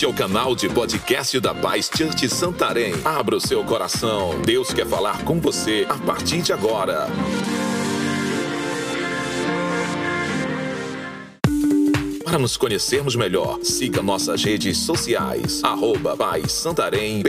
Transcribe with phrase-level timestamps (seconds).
[0.00, 2.94] Este é o canal de podcast da Paz Church Santarém.
[3.04, 4.40] Abra o seu coração.
[4.40, 7.06] Deus quer falar com você a partir de agora.
[12.24, 15.62] Para nos conhecermos melhor, siga nossas redes sociais.
[15.62, 17.22] Arroba Paz Santarém.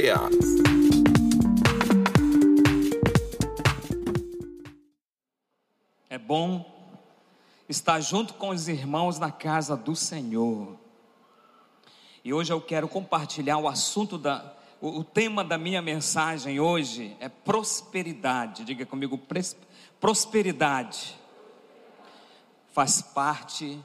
[6.10, 6.66] É bom
[7.68, 10.81] estar junto com os irmãos na casa do Senhor.
[12.24, 17.16] E hoje eu quero compartilhar o assunto da o, o tema da minha mensagem hoje
[17.20, 18.66] é prosperidade.
[18.66, 19.56] Diga comigo, pres,
[20.00, 21.16] prosperidade
[22.74, 23.80] faz parte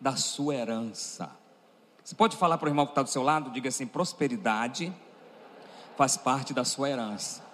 [0.00, 1.30] da sua herança.
[2.02, 3.50] Você pode falar para o irmão que está do seu lado?
[3.50, 4.92] Diga assim: prosperidade
[5.96, 7.44] faz parte da sua herança.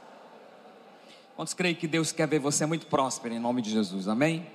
[1.35, 4.07] Quantos creem que Deus quer ver você muito próspero em nome de Jesus?
[4.07, 4.47] Amém?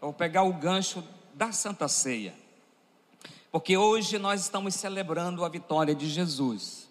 [0.00, 1.02] Eu vou pegar o gancho
[1.32, 2.34] da Santa Ceia.
[3.52, 6.88] Porque hoje nós estamos celebrando a vitória de Jesus.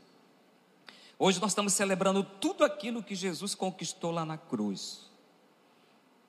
[1.17, 5.09] Hoje nós estamos celebrando tudo aquilo que Jesus conquistou lá na cruz.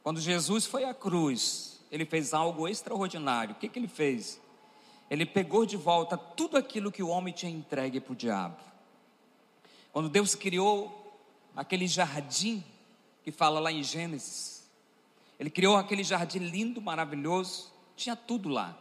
[0.03, 3.55] Quando Jesus foi à cruz, ele fez algo extraordinário.
[3.55, 4.41] O que, que ele fez?
[5.11, 8.57] Ele pegou de volta tudo aquilo que o homem tinha entregue para o diabo.
[9.93, 11.15] Quando Deus criou
[11.55, 12.65] aquele jardim
[13.23, 14.67] que fala lá em Gênesis,
[15.39, 18.79] Ele criou aquele jardim lindo, maravilhoso, tinha tudo lá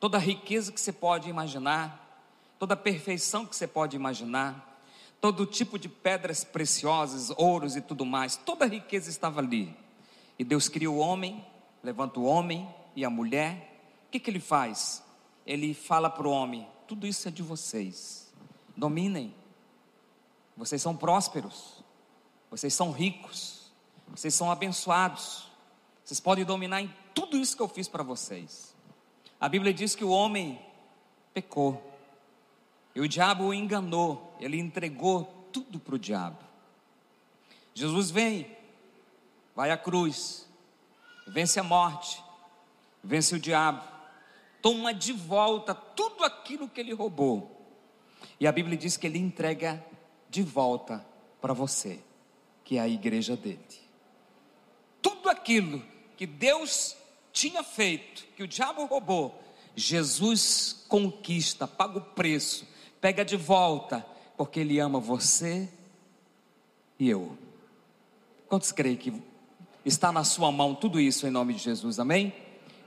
[0.00, 2.24] toda a riqueza que você pode imaginar,
[2.58, 4.80] toda a perfeição que você pode imaginar,
[5.20, 9.74] todo tipo de pedras preciosas, ouros e tudo mais, toda a riqueza estava ali.
[10.38, 11.44] E Deus cria o homem,
[11.82, 13.80] levanta o homem e a mulher.
[14.06, 15.02] O que, que ele faz?
[15.46, 18.32] Ele fala para o homem: tudo isso é de vocês,
[18.76, 19.34] dominem.
[20.56, 21.84] Vocês são prósperos,
[22.50, 23.70] vocês são ricos,
[24.08, 25.48] vocês são abençoados,
[26.04, 28.74] vocês podem dominar em tudo isso que eu fiz para vocês.
[29.40, 30.60] A Bíblia diz que o homem
[31.32, 31.82] pecou.
[32.94, 36.38] E o diabo o enganou, ele entregou tudo para o diabo.
[37.72, 38.56] Jesus vem,
[39.54, 40.48] vai à cruz,
[41.26, 42.22] vence a morte,
[43.04, 43.86] vence o diabo,
[44.60, 47.56] toma de volta tudo aquilo que ele roubou.
[48.40, 49.84] E a Bíblia diz que ele entrega
[50.28, 51.06] de volta
[51.40, 52.00] para você,
[52.64, 53.60] que é a igreja dele.
[55.00, 55.84] Tudo aquilo
[56.16, 56.96] que Deus
[57.38, 59.40] tinha feito, que o diabo roubou,
[59.76, 62.66] Jesus conquista, paga o preço,
[63.00, 64.04] pega de volta,
[64.36, 65.68] porque Ele ama você
[66.98, 67.38] e eu.
[68.48, 69.12] Quantos creem que
[69.84, 72.34] está na sua mão tudo isso em nome de Jesus, amém?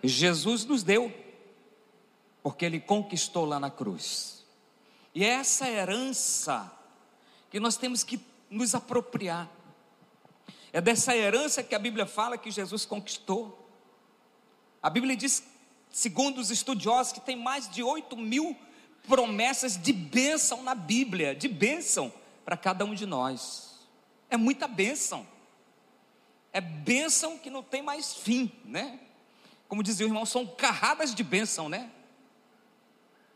[0.03, 1.13] Jesus nos deu,
[2.43, 4.45] porque Ele conquistou lá na cruz,
[5.15, 6.69] e é essa herança
[7.49, 8.19] que nós temos que
[8.49, 9.49] nos apropriar,
[10.73, 13.60] é dessa herança que a Bíblia fala que Jesus conquistou.
[14.81, 15.43] A Bíblia diz,
[15.91, 18.57] segundo os estudiosos, que tem mais de 8 mil
[19.07, 22.11] promessas de bênção na Bíblia, de bênção
[22.43, 23.79] para cada um de nós.
[24.29, 25.27] É muita bênção.
[26.53, 28.99] É bênção que não tem mais fim, né?
[29.67, 31.89] Como dizia o irmão, são carradas de bênção, né?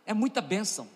[0.05, 0.89] É muita bênção.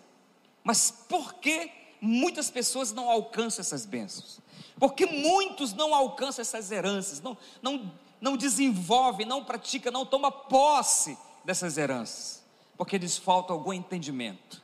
[0.62, 4.40] Mas por que muitas pessoas não alcançam essas bênçãos?
[4.78, 11.16] Porque muitos não alcançam essas heranças, não, não não desenvolve, não pratica, não toma posse
[11.44, 12.44] dessas heranças,
[12.76, 14.62] porque lhes falta algum entendimento.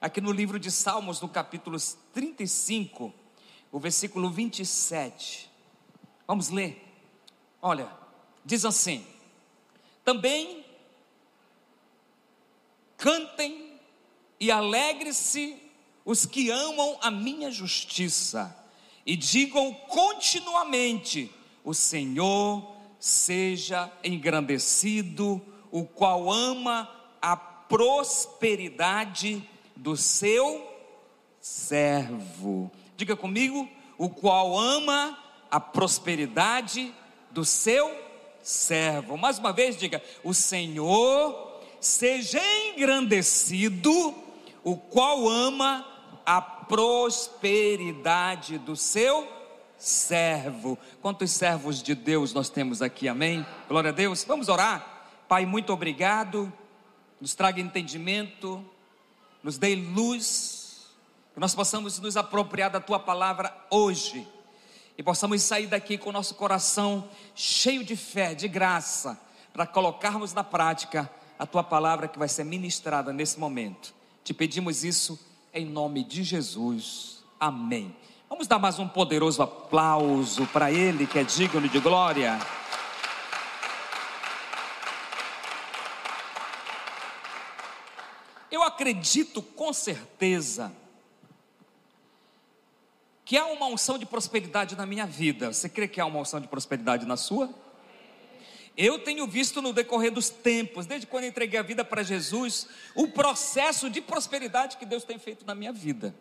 [0.00, 1.76] Aqui no livro de Salmos, no capítulo
[2.12, 3.12] 35,
[3.72, 5.50] o versículo 27,
[6.26, 6.84] vamos ler.
[7.60, 7.90] Olha,
[8.44, 9.04] diz assim:
[10.04, 10.64] Também
[12.96, 13.80] cantem
[14.38, 15.60] e alegre-se
[16.04, 18.56] os que amam a minha justiça,
[19.04, 21.32] e digam continuamente:
[21.68, 25.38] o Senhor seja engrandecido,
[25.70, 26.90] o qual ama
[27.20, 29.46] a prosperidade
[29.76, 30.66] do seu
[31.38, 32.72] servo.
[32.96, 33.68] Diga comigo,
[33.98, 35.18] o qual ama
[35.50, 36.94] a prosperidade
[37.30, 37.94] do seu
[38.40, 39.18] servo.
[39.18, 44.14] Mais uma vez, diga: o Senhor seja engrandecido,
[44.64, 45.86] o qual ama
[46.24, 49.37] a prosperidade do seu servo
[49.78, 50.76] servo.
[51.00, 53.46] Quantos servos de Deus nós temos aqui, amém?
[53.68, 54.24] Glória a Deus.
[54.24, 55.24] Vamos orar.
[55.28, 56.52] Pai, muito obrigado.
[57.20, 58.64] Nos traga entendimento,
[59.42, 60.86] nos dê luz,
[61.34, 64.26] que nós possamos nos apropriar da tua palavra hoje
[64.96, 69.18] e possamos sair daqui com o nosso coração cheio de fé, de graça,
[69.52, 73.94] para colocarmos na prática a tua palavra que vai ser ministrada nesse momento.
[74.24, 75.18] Te pedimos isso
[75.54, 77.24] em nome de Jesus.
[77.38, 77.94] Amém.
[78.28, 82.38] Vamos dar mais um poderoso aplauso para Ele que é digno de glória.
[88.50, 90.70] Eu acredito com certeza
[93.24, 95.50] que há uma unção de prosperidade na minha vida.
[95.50, 97.48] Você crê que há uma unção de prosperidade na sua?
[98.76, 103.08] Eu tenho visto no decorrer dos tempos, desde quando entreguei a vida para Jesus, o
[103.08, 106.14] processo de prosperidade que Deus tem feito na minha vida.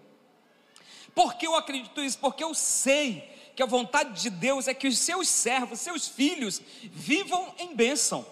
[1.18, 2.20] Por que eu acredito isso?
[2.20, 6.62] Porque eu sei que a vontade de Deus é que os seus servos, seus filhos,
[6.84, 8.24] vivam em bênção.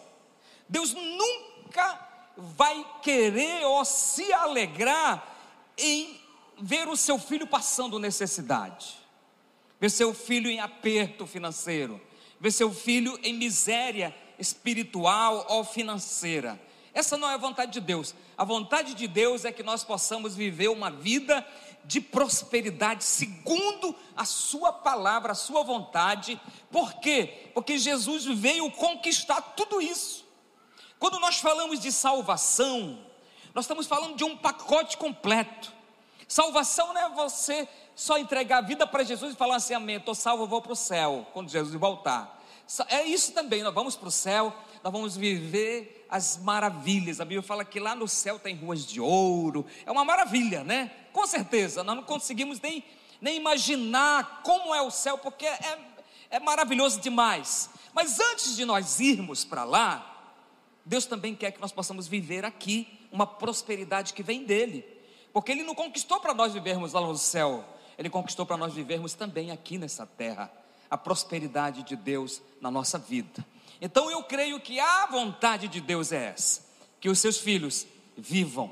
[0.70, 2.00] Deus nunca
[2.38, 5.36] vai querer ou se alegrar
[5.76, 6.22] em
[6.62, 8.96] ver o seu filho passando necessidade,
[9.80, 12.00] ver seu filho em aperto financeiro,
[12.40, 16.62] ver seu filho em miséria espiritual ou financeira.
[16.94, 18.14] Essa não é a vontade de Deus.
[18.38, 21.46] A vontade de Deus é que nós possamos viver uma vida
[21.88, 26.40] de prosperidade, segundo a Sua palavra, a Sua vontade.
[26.72, 27.50] Por quê?
[27.54, 30.26] Porque Jesus veio conquistar tudo isso.
[31.00, 33.00] Quando nós falamos de salvação,
[33.54, 35.72] nós estamos falando de um pacote completo.
[36.28, 40.16] Salvação não é você só entregar a vida para Jesus e falar assim: Amém, estou
[40.16, 42.44] salvo, vou para o céu, quando Jesus voltar.
[42.90, 44.54] É isso também, nós vamos para o céu,
[44.84, 47.19] nós vamos viver as maravilhas.
[47.19, 50.92] A Bíblia fala que lá no céu tem ruas de ouro, é uma maravilha, né?
[51.12, 52.84] Com certeza, nós não conseguimos nem,
[53.22, 55.80] nem imaginar como é o céu, porque é,
[56.30, 57.69] é maravilhoso demais.
[57.94, 60.34] Mas antes de nós irmos para lá,
[60.86, 64.86] Deus também quer que nós possamos viver aqui uma prosperidade que vem dEle,
[65.34, 67.63] porque Ele não conquistou para nós vivermos lá no céu,
[67.98, 70.51] Ele conquistou para nós vivermos também aqui nessa terra
[70.90, 73.46] a prosperidade de Deus na nossa vida.
[73.81, 76.66] Então eu creio que a vontade de Deus é essa:
[77.00, 77.86] que os seus filhos
[78.18, 78.72] vivam,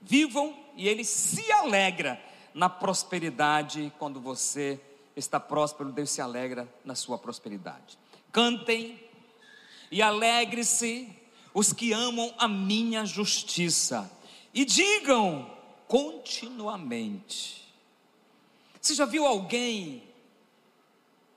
[0.00, 2.20] vivam e ele se alegra
[2.54, 4.80] na prosperidade quando você
[5.14, 7.98] está próspero, Deus se alegra na sua prosperidade.
[8.32, 8.98] Cantem
[9.90, 11.08] e alegre-se
[11.52, 14.10] os que amam a minha justiça,
[14.54, 15.50] e digam
[15.86, 17.68] continuamente.
[18.80, 20.02] Você já viu alguém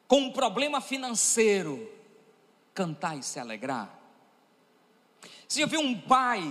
[0.07, 1.89] com um problema financeiro,
[2.81, 3.95] cantar e se alegrar?
[5.47, 6.41] Você já viu um pai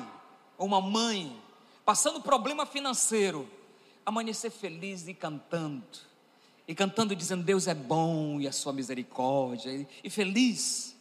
[0.56, 1.36] ou uma mãe
[1.84, 3.50] passando problema financeiro,
[4.06, 5.84] amanhecer feliz e cantando,
[6.68, 10.96] e cantando dizendo Deus é bom e a sua misericórdia, e, e feliz?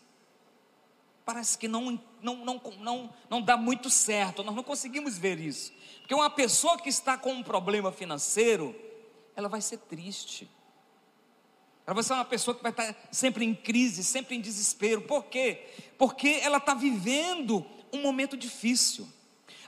[1.23, 5.71] Parece que não, não, não, não, não dá muito certo, nós não conseguimos ver isso,
[5.99, 8.75] porque uma pessoa que está com um problema financeiro,
[9.35, 10.49] ela vai ser triste
[11.89, 15.01] para você é uma pessoa que vai estar sempre em crise, sempre em desespero.
[15.01, 15.65] Por quê?
[15.97, 19.09] Porque ela está vivendo um momento difícil.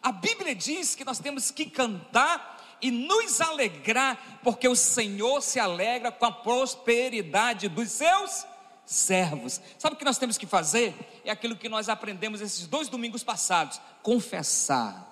[0.03, 5.59] A Bíblia diz que nós temos que cantar e nos alegrar, porque o Senhor se
[5.59, 8.45] alegra com a prosperidade dos seus
[8.85, 9.59] servos.
[9.79, 10.93] Sabe o que nós temos que fazer?
[11.25, 15.11] É aquilo que nós aprendemos esses dois domingos passados: confessar.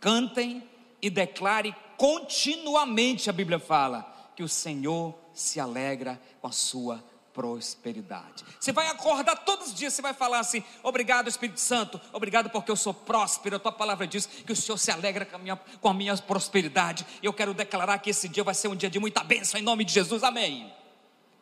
[0.00, 0.66] Cantem
[1.02, 7.02] e declare continuamente, a Bíblia fala, que o Senhor se alegra com a sua
[7.34, 8.44] prosperidade.
[8.60, 12.70] Você vai acordar todos os dias, você vai falar assim: Obrigado, Espírito Santo, obrigado porque
[12.70, 13.56] eu sou próspero.
[13.56, 16.16] A tua palavra diz que o Senhor se alegra com a minha, com a minha
[16.16, 17.04] prosperidade.
[17.22, 19.84] Eu quero declarar que esse dia vai ser um dia de muita bênção, em nome
[19.84, 20.72] de Jesus, amém.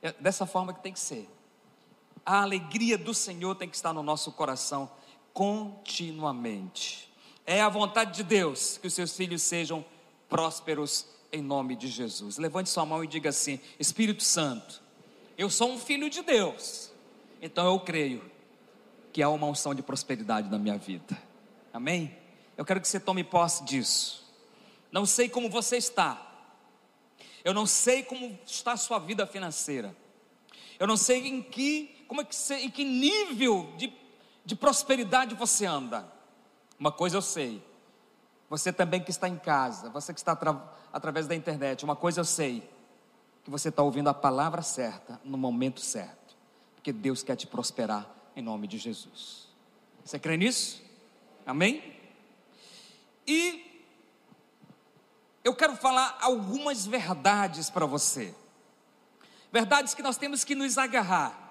[0.00, 1.28] É dessa forma que tem que ser.
[2.24, 4.90] A alegria do Senhor tem que estar no nosso coração
[5.34, 7.12] continuamente.
[7.44, 9.84] É a vontade de Deus que os seus filhos sejam
[10.28, 12.36] prósperos em nome de Jesus.
[12.36, 14.82] Levante sua mão e diga assim: Espírito Santo,
[15.36, 16.92] eu sou um filho de Deus,
[17.40, 18.30] então eu creio
[19.12, 21.18] que há uma unção de prosperidade na minha vida.
[21.72, 22.16] Amém?
[22.56, 24.30] Eu quero que você tome posse disso.
[24.90, 26.30] Não sei como você está,
[27.42, 29.96] eu não sei como está a sua vida financeira,
[30.78, 33.92] eu não sei em que, como é que você, em que nível de,
[34.44, 36.06] de prosperidade você anda.
[36.78, 37.64] Uma coisa eu sei,
[38.50, 40.52] você também que está em casa, você que está atra
[40.92, 42.68] através da internet, uma coisa eu sei,
[43.44, 46.36] que você está ouvindo a palavra certa, no momento certo,
[46.74, 49.48] porque Deus quer te prosperar em nome de Jesus.
[50.04, 50.82] Você crê nisso?
[51.46, 51.96] Amém?
[53.26, 53.82] E
[55.42, 58.34] eu quero falar algumas verdades para você,
[59.50, 61.41] verdades que nós temos que nos agarrar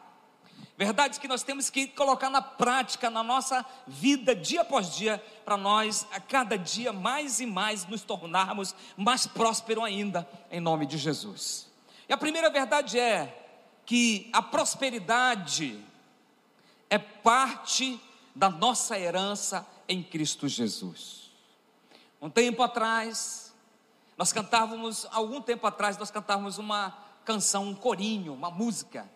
[0.81, 5.55] verdades que nós temos que colocar na prática na nossa vida dia após dia, para
[5.55, 10.97] nós a cada dia mais e mais nos tornarmos mais prósperos ainda, em nome de
[10.97, 11.69] Jesus.
[12.09, 13.45] E a primeira verdade é
[13.85, 15.79] que a prosperidade
[16.89, 18.01] é parte
[18.33, 21.29] da nossa herança em Cristo Jesus.
[22.19, 23.53] Um tempo atrás,
[24.17, 29.07] nós cantávamos, algum tempo atrás, nós cantávamos uma canção, um corinho, uma música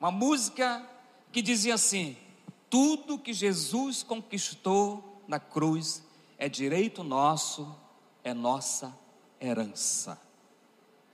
[0.00, 0.82] uma música
[1.30, 2.16] que dizia assim:
[2.70, 6.02] Tudo que Jesus conquistou na cruz
[6.38, 7.76] é direito nosso,
[8.24, 8.96] é nossa
[9.38, 10.18] herança.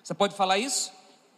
[0.02, 0.92] Você pode falar isso?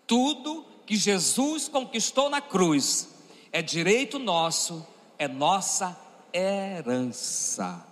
[0.06, 3.08] Tudo que Jesus conquistou na cruz
[3.50, 4.86] é direito nosso,
[5.18, 5.98] é nossa
[6.32, 7.84] herança.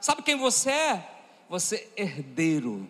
[0.00, 1.10] Sabe quem você é?
[1.48, 2.88] Você é herdeiro,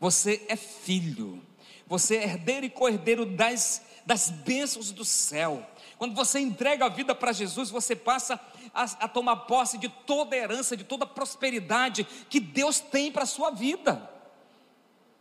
[0.00, 1.40] você é filho,
[1.86, 5.62] você é herdeiro e co-herdeiro das, das bênçãos do céu.
[5.98, 8.40] Quando você entrega a vida para Jesus, você passa
[8.72, 13.12] a, a, tomar posse de toda a herança, de toda a prosperidade que Deus tem
[13.12, 14.10] para a sua vida.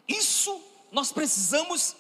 [0.08, 1.98] Isso nós precisamos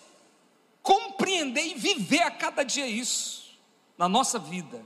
[0.81, 3.59] compreender e viver a cada dia isso
[3.97, 4.81] na nossa vida.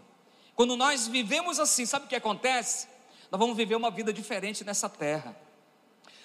[0.56, 2.88] Quando nós vivemos assim, sabe o que acontece?
[3.30, 5.40] Nós vamos viver uma vida diferente nessa terra.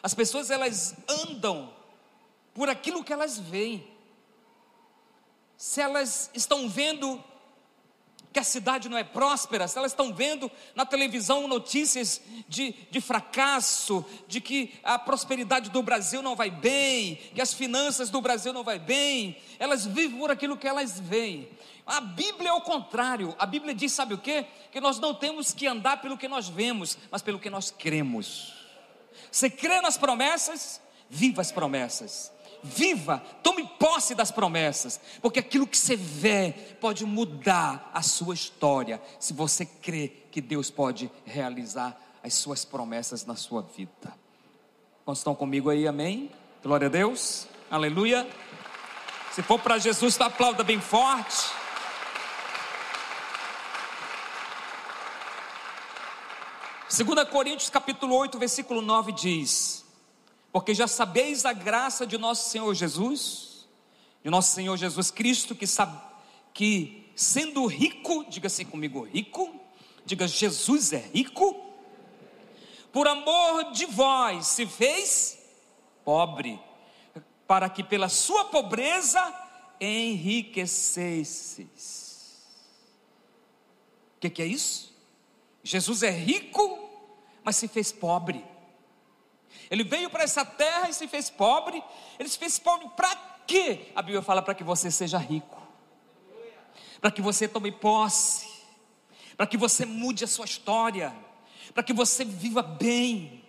[0.03, 1.71] As pessoas elas andam
[2.55, 3.96] por aquilo que elas veem.
[5.57, 7.23] Se elas estão vendo
[8.37, 13.01] que a cidade não é próspera, se elas estão vendo na televisão notícias de, de
[13.01, 18.53] fracasso, de que a prosperidade do Brasil não vai bem, que as finanças do Brasil
[18.53, 21.49] não vai bem, elas vivem por aquilo que elas veem.
[21.87, 23.35] A Bíblia é o contrário.
[23.39, 24.45] A Bíblia diz, sabe o quê?
[24.71, 28.53] Que nós não temos que andar pelo que nós vemos, mas pelo que nós cremos.
[29.33, 30.79] Você crê nas promessas?
[31.09, 32.31] Viva as promessas.
[32.63, 39.01] Viva, tome posse das promessas, porque aquilo que você vê pode mudar a sua história,
[39.19, 44.13] se você crê que Deus pode realizar as suas promessas na sua vida.
[45.05, 46.31] Quantos estão comigo aí, amém?
[46.63, 48.29] Glória a Deus, aleluia.
[49.31, 51.47] Se for para Jesus, aplauda bem forte.
[56.89, 59.86] 2 Coríntios capítulo 8, versículo 9 diz:
[60.57, 63.69] Porque já sabeis a graça de nosso Senhor Jesus,
[64.25, 66.01] de nosso Senhor Jesus Cristo, que sabe
[66.55, 69.55] que sendo rico, diga assim comigo, rico,
[70.07, 71.55] diga Jesus é rico,
[72.91, 75.39] por amor de vós se fez
[76.03, 76.59] pobre,
[77.47, 79.21] para que pela sua pobreza
[79.79, 82.47] enriquecesses.
[84.17, 84.97] O que, que é isso?
[85.63, 86.89] Jesus é rico,
[87.45, 88.56] mas se fez pobre.
[89.71, 91.83] Ele veio para essa terra e se fez pobre.
[92.19, 93.15] Ele se fez pobre para
[93.47, 93.93] quê?
[93.95, 95.61] A Bíblia fala para que você seja rico,
[97.01, 98.47] para que você tome posse,
[99.37, 101.15] para que você mude a sua história,
[101.75, 103.45] para que você viva bem.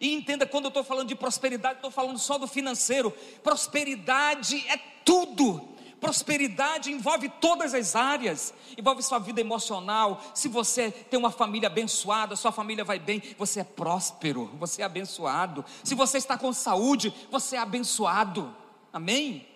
[0.00, 3.10] E entenda, quando eu estou falando de prosperidade, estou falando só do financeiro.
[3.42, 5.76] Prosperidade é tudo.
[6.00, 10.22] Prosperidade envolve todas as áreas, envolve sua vida emocional.
[10.34, 14.84] Se você tem uma família abençoada, sua família vai bem, você é próspero, você é
[14.86, 15.62] abençoado.
[15.84, 18.54] Se você está com saúde, você é abençoado.
[18.90, 19.46] Amém?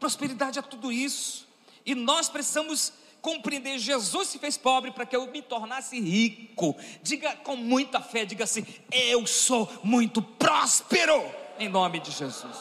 [0.00, 1.46] Prosperidade é tudo isso.
[1.84, 6.74] E nós precisamos compreender: Jesus se fez pobre para que eu me tornasse rico.
[7.02, 11.22] Diga com muita fé, diga assim: Eu sou muito próspero,
[11.58, 12.56] em nome de Jesus.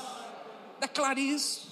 [0.81, 1.70] Declare isso.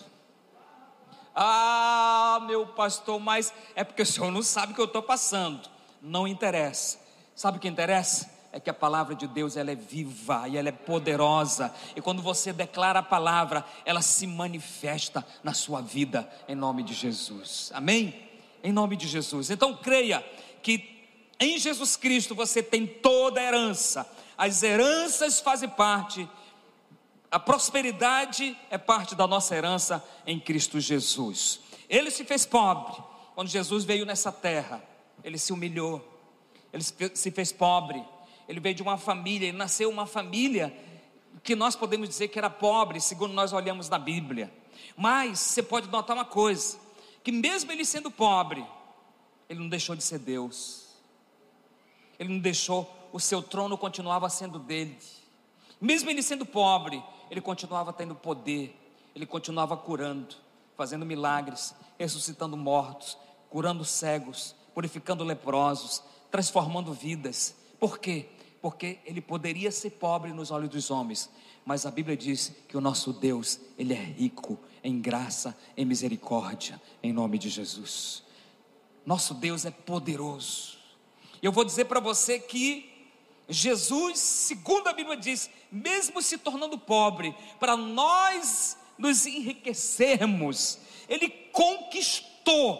[1.41, 5.69] Ah, meu pastor, mas é porque o senhor não sabe o que eu estou passando.
[6.01, 6.99] Não interessa.
[7.33, 8.29] Sabe o que interessa?
[8.51, 11.73] É que a palavra de Deus ela é viva e ela é poderosa.
[11.95, 16.93] E quando você declara a palavra, ela se manifesta na sua vida, em nome de
[16.93, 17.71] Jesus.
[17.73, 18.29] Amém?
[18.61, 19.49] Em nome de Jesus.
[19.49, 20.21] Então creia
[20.61, 21.07] que
[21.39, 24.05] em Jesus Cristo você tem toda a herança.
[24.37, 26.27] As heranças fazem parte
[27.31, 31.59] a prosperidade é parte da nossa herança em Cristo Jesus.
[31.87, 32.95] Ele se fez pobre
[33.35, 34.83] quando Jesus veio nessa terra.
[35.23, 36.03] Ele se humilhou.
[36.73, 38.03] Ele se fez pobre.
[38.47, 40.75] Ele veio de uma família, ele nasceu uma família
[41.43, 44.51] que nós podemos dizer que era pobre, segundo nós olhamos na Bíblia.
[44.97, 46.79] Mas você pode notar uma coisa,
[47.23, 48.65] que mesmo ele sendo pobre,
[49.47, 50.89] ele não deixou de ser Deus.
[52.17, 54.97] Ele não deixou, o seu trono continuava sendo dele.
[55.79, 58.75] Mesmo ele sendo pobre, ele continuava tendo poder,
[59.15, 60.35] ele continuava curando,
[60.75, 63.17] fazendo milagres, ressuscitando mortos,
[63.49, 67.55] curando cegos, purificando leprosos, transformando vidas.
[67.79, 68.29] Por quê?
[68.61, 71.29] Porque ele poderia ser pobre nos olhos dos homens,
[71.65, 76.81] mas a Bíblia diz que o nosso Deus, ele é rico em graça, em misericórdia,
[77.03, 78.23] em nome de Jesus.
[79.05, 80.77] Nosso Deus é poderoso.
[81.41, 82.98] Eu vou dizer para você que
[83.49, 90.77] Jesus, segundo a Bíblia diz, mesmo se tornando pobre, para nós nos enriquecermos,
[91.07, 92.77] Ele conquistou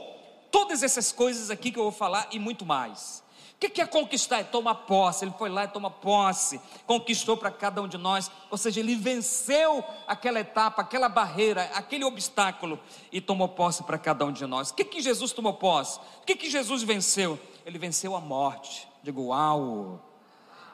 [0.51, 3.23] todas essas coisas aqui que eu vou falar e muito mais.
[3.55, 4.39] O que é conquistar?
[4.39, 5.25] É tomar posse.
[5.25, 8.95] Ele foi lá e toma posse, conquistou para cada um de nós, ou seja, ele
[8.95, 12.79] venceu aquela etapa, aquela barreira, aquele obstáculo
[13.11, 14.69] e tomou posse para cada um de nós.
[14.69, 15.99] O que, que Jesus tomou posse?
[16.21, 17.37] O que, que Jesus venceu?
[17.65, 18.87] Ele venceu a morte.
[19.03, 20.08] Digo, uau!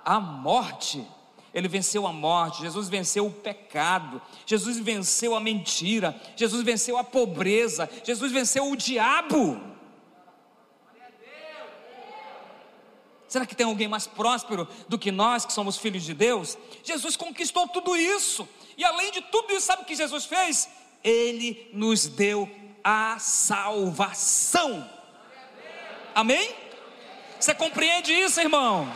[0.06, 1.06] A morte.
[1.54, 7.04] Ele venceu a morte, Jesus venceu o pecado, Jesus venceu a mentira, Jesus venceu a
[7.04, 9.60] pobreza, Jesus venceu o diabo.
[13.30, 16.58] Será que tem alguém mais próspero do que nós que somos filhos de Deus?
[16.84, 18.48] Jesus conquistou tudo isso,
[18.78, 20.70] e além de tudo isso, sabe o que Jesus fez?
[21.02, 22.50] Ele nos deu
[22.84, 24.90] a salvação.
[26.14, 26.54] Amém?
[27.40, 28.92] Você compreende isso, irmão?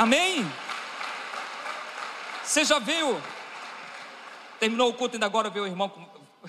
[0.00, 0.50] Amém?
[2.42, 3.20] Você já viu?
[4.58, 5.92] Terminou o culto ainda agora, viu o irmão?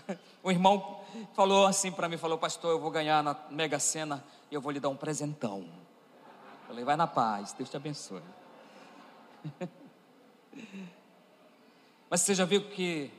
[0.42, 1.02] O irmão
[1.34, 4.72] falou assim para mim, falou, pastor, eu vou ganhar na Mega Sena e eu vou
[4.72, 5.68] lhe dar um presentão.
[6.66, 8.24] Falei, vai na paz, Deus te abençoe.
[12.10, 13.12] Mas você já viu que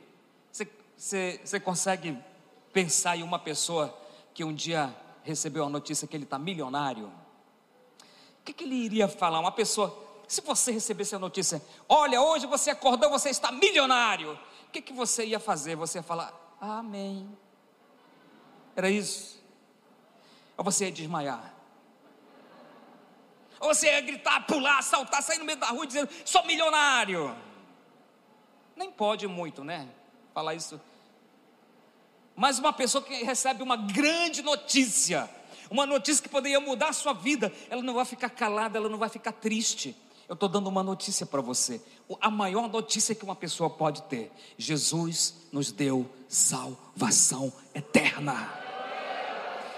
[0.51, 2.17] você, você, você consegue
[2.73, 3.95] pensar em uma pessoa
[4.33, 4.91] que um dia
[5.23, 7.05] recebeu a notícia que ele está milionário?
[7.05, 9.39] O que, que ele iria falar?
[9.39, 10.02] Uma pessoa
[10.33, 14.33] se você recebesse a notícia, olha, hoje você acordou, você está milionário,
[14.67, 15.75] o que, que você ia fazer?
[15.75, 17.37] Você ia falar, amém.
[18.75, 19.41] Era isso?
[20.57, 21.53] Ou você ia desmaiar?
[23.59, 27.35] Ou você ia gritar, pular, saltar, sair no meio da rua dizendo, sou milionário?
[28.75, 29.87] Nem pode muito, né?
[30.33, 30.81] Falar isso.
[32.35, 35.29] Mas uma pessoa que recebe uma grande notícia,
[35.69, 38.97] uma notícia que poderia mudar a sua vida, ela não vai ficar calada, ela não
[38.97, 39.95] vai ficar triste.
[40.33, 41.79] Eu estou dando uma notícia para você.
[42.19, 48.51] A maior notícia que uma pessoa pode ter: Jesus nos deu salvação eterna.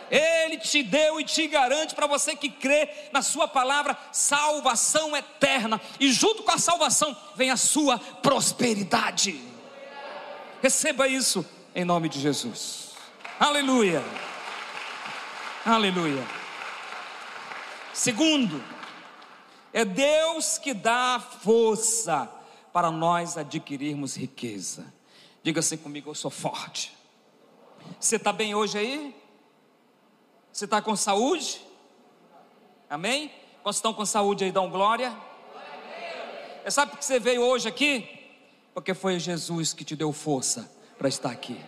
[0.10, 5.82] Ele te deu e te garante para você que crê na Sua palavra salvação eterna,
[6.00, 9.38] e junto com a salvação vem a sua prosperidade.
[10.62, 11.46] Receba isso
[11.76, 12.92] em nome de Jesus.
[13.38, 14.02] Aleluia.
[15.66, 16.26] Aleluia.
[17.94, 18.64] Segundo,
[19.76, 22.32] é Deus que dá força
[22.72, 24.86] para nós adquirirmos riqueza.
[25.44, 26.96] Diga assim comigo: eu sou forte.
[28.00, 29.14] Você está bem hoje aí?
[30.50, 31.62] Você está com saúde?
[32.90, 33.30] Amém?
[33.62, 35.14] Quantos estão com saúde aí, dão glória?
[36.64, 38.08] É sabe por que você veio hoje aqui?
[38.74, 41.60] Porque foi Jesus que te deu força para estar aqui.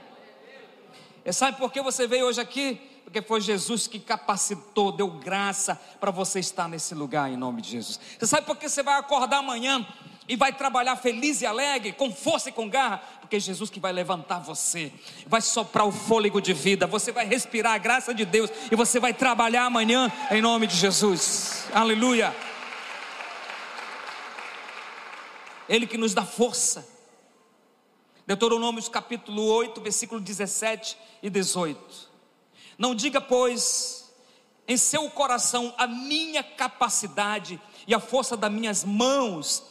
[1.25, 2.96] É sabe por que você veio hoje aqui?
[3.07, 7.69] Porque foi Jesus que capacitou, deu graça para você estar nesse lugar em nome de
[7.69, 7.97] Jesus.
[8.19, 9.87] Você sabe por que você vai acordar amanhã
[10.27, 12.97] e vai trabalhar feliz e alegre, com força e com garra?
[13.21, 14.91] Porque é Jesus que vai levantar você,
[15.25, 18.99] vai soprar o fôlego de vida, você vai respirar a graça de Deus e você
[18.99, 21.65] vai trabalhar amanhã em nome de Jesus.
[21.73, 22.35] Aleluia.
[25.69, 26.85] Ele que nos dá força.
[28.27, 32.06] Deuteronômio capítulo 8, versículo 17 e 18.
[32.77, 34.13] Não diga, pois,
[34.67, 39.63] em seu coração a minha capacidade e a força das minhas mãos,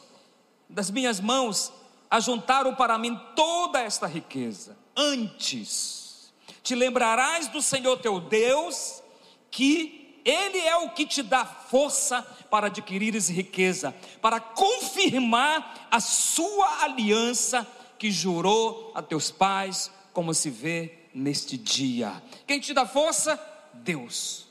[0.69, 1.73] das minhas mãos,
[2.11, 4.77] ajuntaram para mim toda esta riqueza.
[4.97, 9.03] Antes, te lembrarás do Senhor teu Deus,
[9.51, 16.85] que Ele é o que te dá força para adquirires riqueza, para confirmar a sua
[16.85, 17.67] aliança
[17.99, 22.23] que jurou a teus pais, como se vê neste dia.
[22.47, 23.41] Quem te dá força?
[23.73, 24.47] Deus.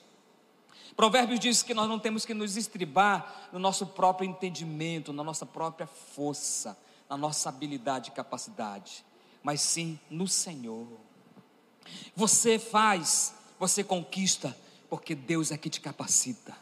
[0.95, 5.45] Provérbios diz que nós não temos que nos estribar no nosso próprio entendimento, na nossa
[5.45, 9.05] própria força, na nossa habilidade e capacidade,
[9.43, 10.87] mas sim no Senhor.
[12.15, 14.57] Você faz, você conquista,
[14.89, 16.57] porque Deus é que te capacita,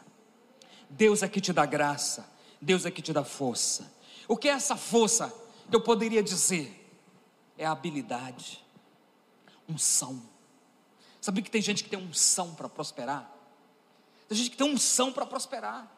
[0.90, 2.28] Deus é que te dá graça,
[2.60, 3.90] Deus é que te dá força.
[4.28, 5.32] O que é essa força?
[5.72, 6.92] Eu poderia dizer,
[7.56, 8.63] é a habilidade
[9.68, 10.22] unção.
[11.20, 13.30] Sabe que tem gente que tem unção para prosperar?
[14.28, 15.90] Tem gente que tem unção para prosperar.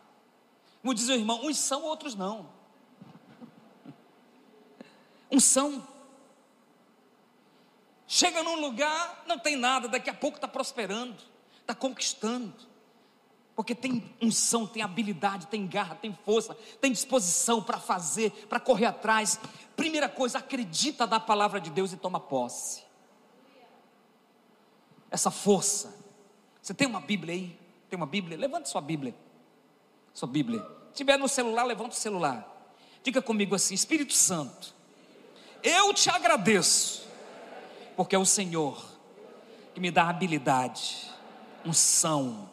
[0.81, 2.49] Como diz o irmão, uns são, outros não.
[5.31, 5.87] Unção.
[8.07, 11.17] Chega num lugar, não tem nada, daqui a pouco está prosperando,
[11.61, 12.55] está conquistando.
[13.57, 18.87] Porque tem unção, tem habilidade, tem garra, tem força, tem disposição para fazer, para correr
[18.87, 19.41] atrás.
[19.75, 22.86] Primeira coisa, acredita na palavra de Deus e toma posse
[25.11, 25.95] essa força.
[26.61, 27.59] Você tem uma Bíblia aí?
[27.89, 28.37] Tem uma Bíblia?
[28.37, 29.15] Levante sua Bíblia.
[30.13, 30.61] Sua Bíblia.
[30.91, 32.47] Se tiver no celular, levanta o celular.
[33.03, 34.75] Diga comigo assim: Espírito Santo,
[35.63, 37.07] eu te agradeço,
[37.97, 38.85] porque é o Senhor
[39.75, 41.11] que me dá habilidade,
[41.65, 42.51] unção,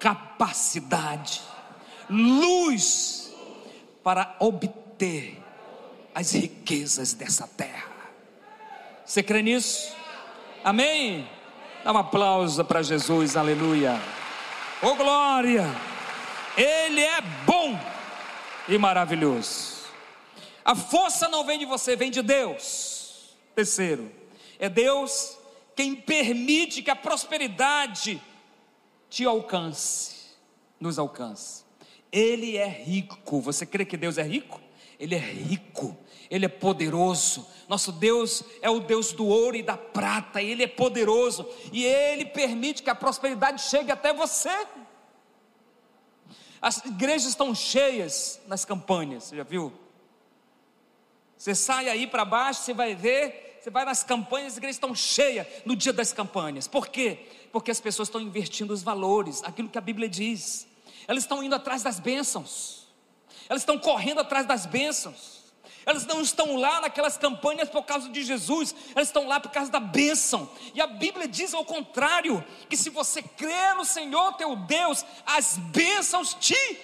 [0.00, 1.42] capacidade,
[2.08, 3.34] luz
[4.02, 5.42] para obter
[6.14, 7.92] as riquezas dessa terra.
[9.04, 9.94] Você crê nisso?
[10.64, 11.28] Amém?
[11.88, 13.98] Dá um aplauso para Jesus, aleluia.
[14.82, 15.64] Oh glória!
[16.54, 17.80] Ele é bom
[18.68, 19.86] e maravilhoso.
[20.62, 23.34] A força não vem de você, vem de Deus.
[23.54, 24.12] Terceiro,
[24.58, 25.38] é Deus
[25.74, 28.20] quem permite que a prosperidade
[29.08, 30.26] te alcance,
[30.78, 31.64] nos alcance.
[32.12, 33.40] Ele é rico.
[33.40, 34.60] Você crê que Deus é rico?
[35.00, 35.96] Ele é rico,
[36.30, 37.46] Ele é poderoso.
[37.68, 42.24] Nosso Deus é o Deus do ouro e da prata, Ele é poderoso e Ele
[42.24, 44.66] permite que a prosperidade chegue até você.
[46.60, 49.72] As igrejas estão cheias nas campanhas, você já viu?
[51.36, 54.94] Você sai aí para baixo, você vai ver, você vai nas campanhas, as igrejas estão
[54.94, 56.66] cheias no dia das campanhas.
[56.66, 57.26] Por quê?
[57.52, 60.66] Porque as pessoas estão investindo os valores, aquilo que a Bíblia diz.
[61.06, 62.88] Elas estão indo atrás das bênçãos.
[63.48, 65.37] Elas estão correndo atrás das bênçãos.
[65.88, 69.70] Elas não estão lá naquelas campanhas por causa de Jesus, elas estão lá por causa
[69.70, 70.46] da bênção.
[70.74, 75.56] E a Bíblia diz ao contrário: que se você crer no Senhor teu Deus, as
[75.56, 76.78] bênçãos te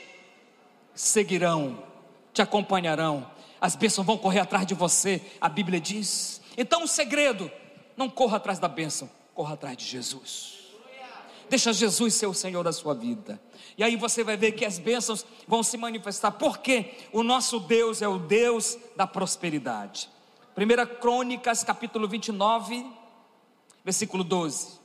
[0.94, 1.84] seguirão,
[2.32, 3.30] te acompanharão.
[3.60, 6.40] As bênçãos vão correr atrás de você, a Bíblia diz.
[6.56, 7.52] Então o segredo,
[7.98, 10.63] não corra atrás da bênção, corra atrás de Jesus.
[11.48, 13.40] Deixa Jesus ser o Senhor da sua vida.
[13.76, 18.02] E aí você vai ver que as bênçãos vão se manifestar, porque o nosso Deus
[18.02, 20.08] é o Deus da prosperidade.
[20.56, 22.86] 1 Crônicas, capítulo 29,
[23.84, 24.78] versículo 12.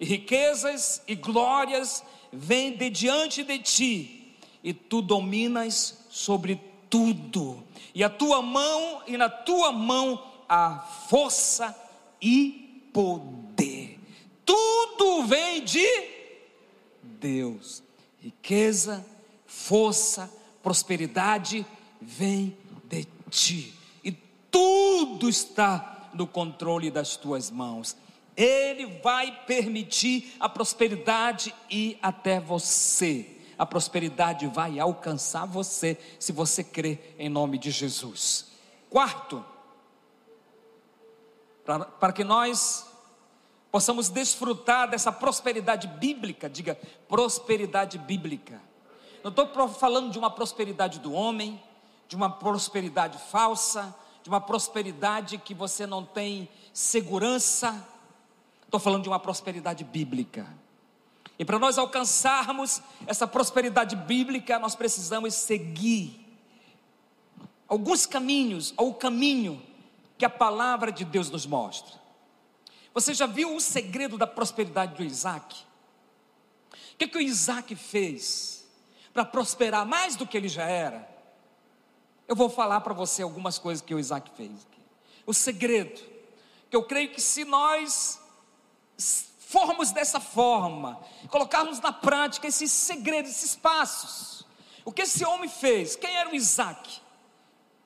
[0.00, 7.62] E riquezas e glórias vêm de diante de ti, e tu dominas sobre tudo,
[7.94, 11.76] e a tua mão, e na tua mão a força
[12.20, 13.47] e poder.
[14.48, 15.86] Tudo vem de
[17.02, 17.82] Deus.
[18.18, 19.04] Riqueza,
[19.46, 20.32] força,
[20.62, 21.66] prosperidade
[22.00, 23.74] vem de ti.
[24.02, 24.10] E
[24.50, 27.94] tudo está no controle das tuas mãos.
[28.34, 33.36] Ele vai permitir a prosperidade ir até você.
[33.58, 38.46] A prosperidade vai alcançar você se você crer em nome de Jesus.
[38.88, 39.44] Quarto,
[41.66, 42.87] para, que nós
[43.70, 46.78] possamos desfrutar dessa prosperidade bíblica, diga
[47.08, 48.60] prosperidade bíblica.
[49.22, 51.60] Não estou falando de uma prosperidade do homem,
[52.06, 57.86] de uma prosperidade falsa, de uma prosperidade que você não tem segurança.
[58.64, 60.46] Estou falando de uma prosperidade bíblica.
[61.38, 66.26] E para nós alcançarmos essa prosperidade bíblica, nós precisamos seguir
[67.68, 69.62] alguns caminhos, ou o caminho
[70.16, 71.94] que a palavra de Deus nos mostra.
[72.98, 75.56] Você já viu o segredo da prosperidade do Isaac?
[76.72, 78.68] O que, que o Isaac fez
[79.12, 81.08] para prosperar mais do que ele já era?
[82.26, 84.66] Eu vou falar para você algumas coisas que o Isaac fez.
[85.24, 86.02] O segredo,
[86.68, 88.20] que eu creio que se nós
[89.38, 94.44] formos dessa forma, colocarmos na prática esses segredos, esses passos,
[94.84, 95.94] o que esse homem fez?
[95.94, 97.00] Quem era o Isaac?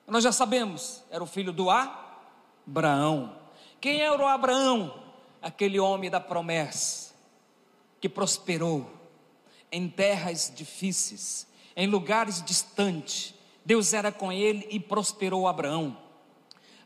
[0.07, 3.37] Nós já sabemos, era o filho do Abraão.
[3.79, 5.02] Quem era o Abraão?
[5.43, 7.13] Aquele homem da promessa,
[7.99, 8.89] que prosperou
[9.71, 13.33] em terras difíceis, em lugares distantes.
[13.65, 15.97] Deus era com ele e prosperou Abraão.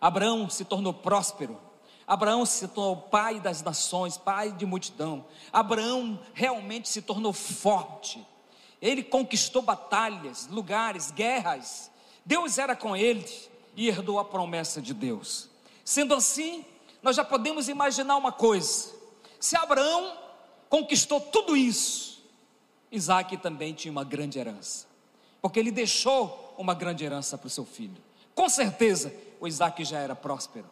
[0.02, 1.60] Abraão se tornou próspero.
[2.06, 5.26] Abraão se tornou pai das nações, pai de multidão.
[5.52, 8.26] Abraão realmente se tornou forte.
[8.82, 11.92] Ele conquistou batalhas, lugares, guerras.
[12.26, 13.26] Deus era com ele
[13.76, 15.50] e herdou a promessa de Deus.
[15.84, 16.66] Sendo assim,
[17.02, 18.94] nós já podemos imaginar uma coisa:
[19.40, 20.18] se Abraão
[20.70, 22.24] conquistou tudo isso,
[22.92, 24.88] Isaac também tinha uma grande herança,
[25.42, 28.02] porque ele deixou uma grande herança para o seu filho.
[28.34, 30.70] Com certeza, o Isaac já era próspero,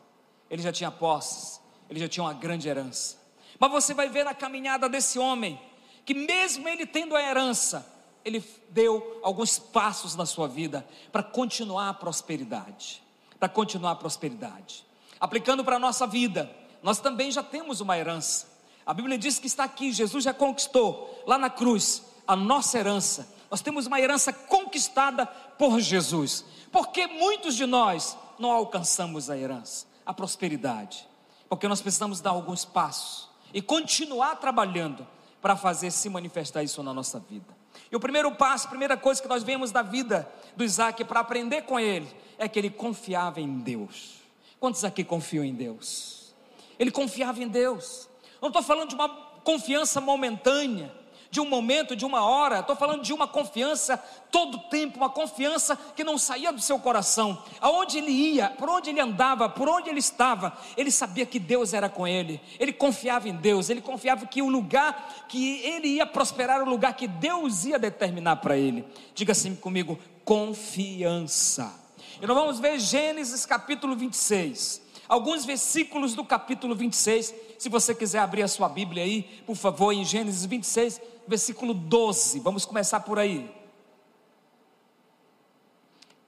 [0.49, 1.59] ele já tinha posses,
[1.89, 3.17] ele já tinha uma grande herança.
[3.59, 5.59] Mas você vai ver na caminhada desse homem,
[6.05, 7.85] que mesmo ele tendo a herança,
[8.23, 13.01] ele deu alguns passos na sua vida para continuar a prosperidade,
[13.39, 14.84] para continuar a prosperidade.
[15.19, 16.51] Aplicando para a nossa vida,
[16.81, 18.47] nós também já temos uma herança.
[18.85, 23.27] A Bíblia diz que está aqui, Jesus já conquistou lá na cruz a nossa herança.
[23.49, 26.45] Nós temos uma herança conquistada por Jesus.
[26.71, 31.07] Porque muitos de nós não alcançamos a herança, a prosperidade.
[31.47, 35.07] Porque nós precisamos dar alguns passos e continuar trabalhando
[35.41, 37.55] para fazer se manifestar isso na nossa vida.
[37.91, 41.19] E o primeiro passo, a primeira coisa que nós vemos da vida do Isaac para
[41.19, 44.24] aprender com ele, é que ele confiava em Deus.
[44.59, 46.33] Quantos aqui confiam em Deus?
[46.79, 48.09] Ele confiava em Deus.
[48.41, 49.09] Não estou falando de uma
[49.43, 50.91] confiança momentânea,
[51.29, 52.59] de um momento, de uma hora.
[52.59, 53.97] Estou falando de uma confiança
[54.31, 57.41] todo tempo, uma confiança que não saía do seu coração.
[57.59, 61.73] Aonde ele ia, por onde ele andava, por onde ele estava, ele sabia que Deus
[61.73, 62.41] era com ele.
[62.59, 63.69] Ele confiava em Deus.
[63.69, 68.37] Ele confiava que o lugar que ele ia prosperar, o lugar que Deus ia determinar
[68.37, 68.85] para ele.
[69.13, 71.84] Diga assim comigo: confiança.
[72.21, 74.81] E nós vamos ver Gênesis capítulo 26.
[75.07, 77.33] Alguns versículos do capítulo 26.
[77.59, 82.39] Se você quiser abrir a sua Bíblia aí, por favor, em Gênesis 26, versículo 12.
[82.39, 83.53] Vamos começar por aí.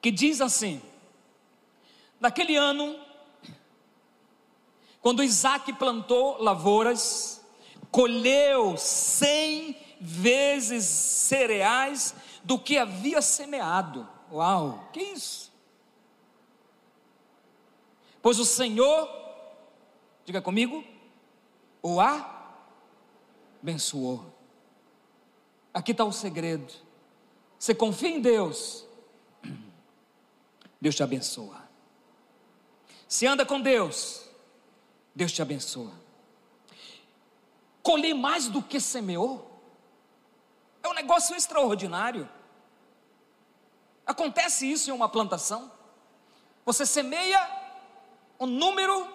[0.02, 0.82] Que diz assim:
[2.20, 2.96] Naquele ano,
[5.02, 7.42] quando Isaac plantou lavouras,
[7.90, 14.08] colheu cem vezes cereais do que havia semeado.
[14.32, 15.48] Uau, que isso?
[18.22, 19.10] Pois o Senhor,
[20.26, 20.84] diga comigo,
[21.82, 22.00] o
[23.62, 24.34] abençoou.
[25.74, 26.74] Aqui está o segredo.
[27.60, 28.86] Você confia em Deus,
[30.80, 31.68] Deus te abençoa.
[33.08, 34.28] Se anda com Deus,
[35.16, 35.94] Deus te abençoa.
[37.82, 39.50] Colher mais do que semeou,
[40.84, 42.30] é um negócio extraordinário.
[44.06, 45.72] Acontece isso em uma plantação.
[46.66, 47.40] Você semeia
[48.40, 49.08] um número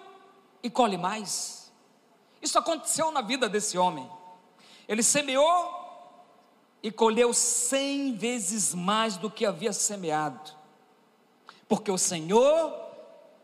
[0.61, 1.71] e colhe mais.
[2.41, 4.09] Isso aconteceu na vida desse homem.
[4.87, 5.81] Ele semeou
[6.81, 10.51] e colheu cem vezes mais do que havia semeado,
[11.67, 12.73] porque o Senhor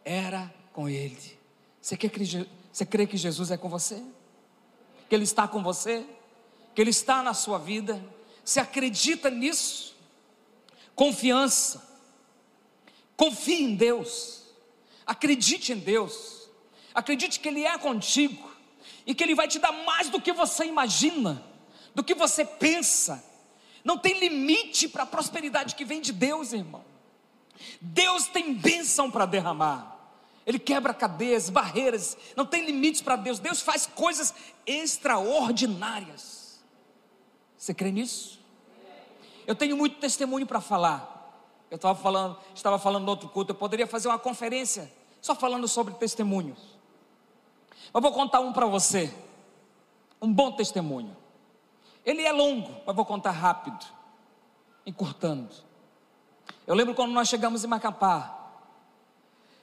[0.03, 1.39] era com ele.
[1.81, 2.11] Você, quer,
[2.71, 4.03] você crê que Jesus é com você?
[5.07, 6.05] Que Ele está com você?
[6.75, 8.03] Que Ele está na sua vida?
[8.43, 9.95] Você acredita nisso?
[10.93, 11.81] Confiança.
[13.15, 14.38] Confie em Deus.
[15.09, 16.47] Acredite em Deus.
[16.93, 18.47] Acredite que Ele é contigo
[19.07, 21.43] e que Ele vai te dar mais do que você imagina,
[21.95, 23.23] do que você pensa.
[23.83, 26.85] Não tem limite para a prosperidade que vem de Deus, irmão.
[27.81, 29.97] Deus tem bênção para derramar.
[30.45, 33.39] Ele quebra cadeias, barreiras, não tem limites para Deus.
[33.39, 34.31] Deus faz coisas
[34.63, 36.61] extraordinárias.
[37.57, 38.39] Você crê nisso?
[39.47, 41.65] Eu tenho muito testemunho para falar.
[41.71, 45.67] Eu estava falando, estava falando no outro culto, eu poderia fazer uma conferência só falando
[45.67, 46.77] sobre testemunhos.
[47.93, 49.13] Mas vou contar um para você.
[50.21, 51.15] Um bom testemunho.
[52.05, 53.85] Ele é longo, mas vou contar rápido,
[54.85, 55.53] encurtando.
[56.65, 58.51] Eu lembro quando nós chegamos em Macapá,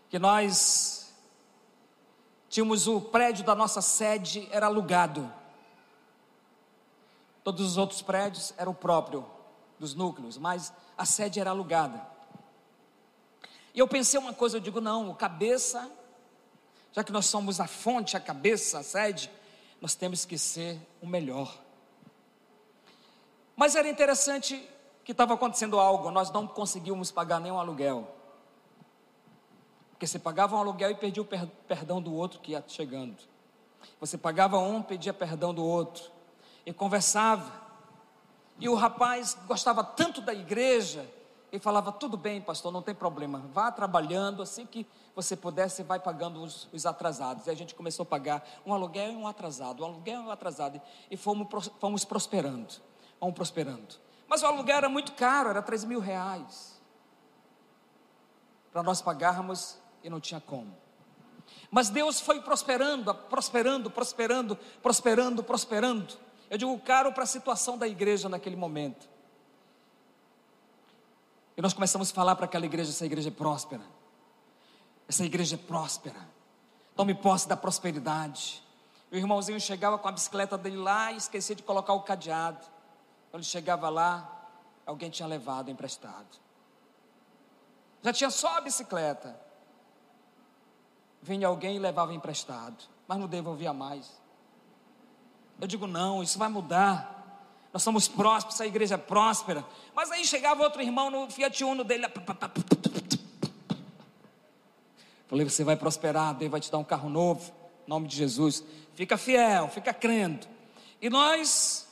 [0.09, 1.15] que nós
[2.49, 5.31] tínhamos o prédio da nossa sede era alugado.
[7.43, 9.27] Todos os outros prédios eram o próprio
[9.79, 12.16] dos núcleos, mas a sede era alugada.
[13.77, 15.93] E eu pensei uma coisa, eu digo, não, o cabeça,
[16.93, 19.31] já que nós somos a fonte, a cabeça, a sede,
[19.83, 21.55] nós temos que ser o melhor.
[23.55, 24.67] Mas era interessante
[25.05, 28.11] que estava acontecendo algo, nós não conseguíamos pagar nenhum aluguel.
[29.91, 33.17] Porque você pagava um aluguel e perdia o perdão do outro que ia chegando.
[34.01, 36.11] Você pagava um, pedia perdão do outro.
[36.65, 37.53] E conversava.
[38.59, 41.07] E o rapaz gostava tanto da igreja,
[41.57, 45.83] e falava: tudo bem, pastor, não tem problema, vá trabalhando, assim que você puder, você
[45.83, 47.47] vai pagando os, os atrasados.
[47.47, 50.31] E a gente começou a pagar um aluguel e um atrasado, um aluguel e um
[50.31, 52.75] atrasado, e fomos, fomos prosperando,
[53.19, 53.97] fomos prosperando.
[54.29, 56.81] Mas o aluguel era muito caro, era 3 mil reais.
[58.73, 60.77] Para nós pagarmos e não tinha como.
[61.71, 66.15] Mas Deus foi prosperando, prosperando, prosperando, prosperando, prosperando.
[66.51, 69.09] Eu digo caro para a situação da igreja naquele momento.
[71.57, 73.85] E nós começamos a falar para aquela igreja: essa igreja é próspera.
[75.09, 76.29] Essa igreja é próspera.
[76.95, 78.63] Tome posse da prosperidade.
[79.11, 82.67] O irmãozinho chegava com a bicicleta dele lá e esquecia de colocar o cadeado.
[83.31, 84.49] Quando chegava lá,
[84.85, 86.39] alguém tinha levado emprestado.
[88.03, 89.47] Já tinha só a bicicleta
[91.27, 94.21] vinha alguém e levava emprestado, mas não devolvia mais.
[95.61, 97.16] Eu digo, não, isso vai mudar.
[97.77, 99.63] Nós somos prósperos, a igreja é próspera.
[99.95, 102.07] Mas aí chegava outro irmão no Fiat Uno dele.
[105.29, 107.53] Falei, você vai prosperar, Deus vai te dar um carro novo,
[107.87, 108.65] em nome de Jesus.
[108.95, 110.47] Fica fiel, fica crendo.
[111.03, 111.87] E nós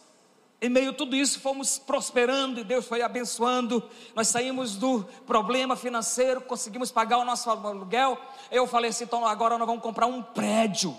[0.59, 3.87] em meio a tudo isso, fomos prosperando e Deus foi abençoando.
[4.17, 8.19] Nós saímos do problema financeiro, conseguimos pagar o nosso aluguel.
[8.51, 10.97] Eu falei assim: então agora nós vamos comprar um prédio.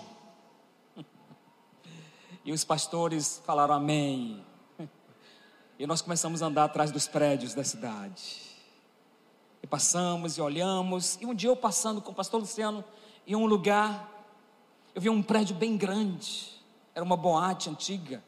[2.44, 4.45] E os pastores falaram amém.
[5.78, 8.40] E nós começamos a andar atrás dos prédios da cidade.
[9.62, 11.18] E passamos e olhamos.
[11.20, 12.84] E um dia eu passando com o pastor Luciano
[13.26, 14.10] em um lugar,
[14.94, 16.50] eu vi um prédio bem grande.
[16.94, 18.22] Era uma boate antiga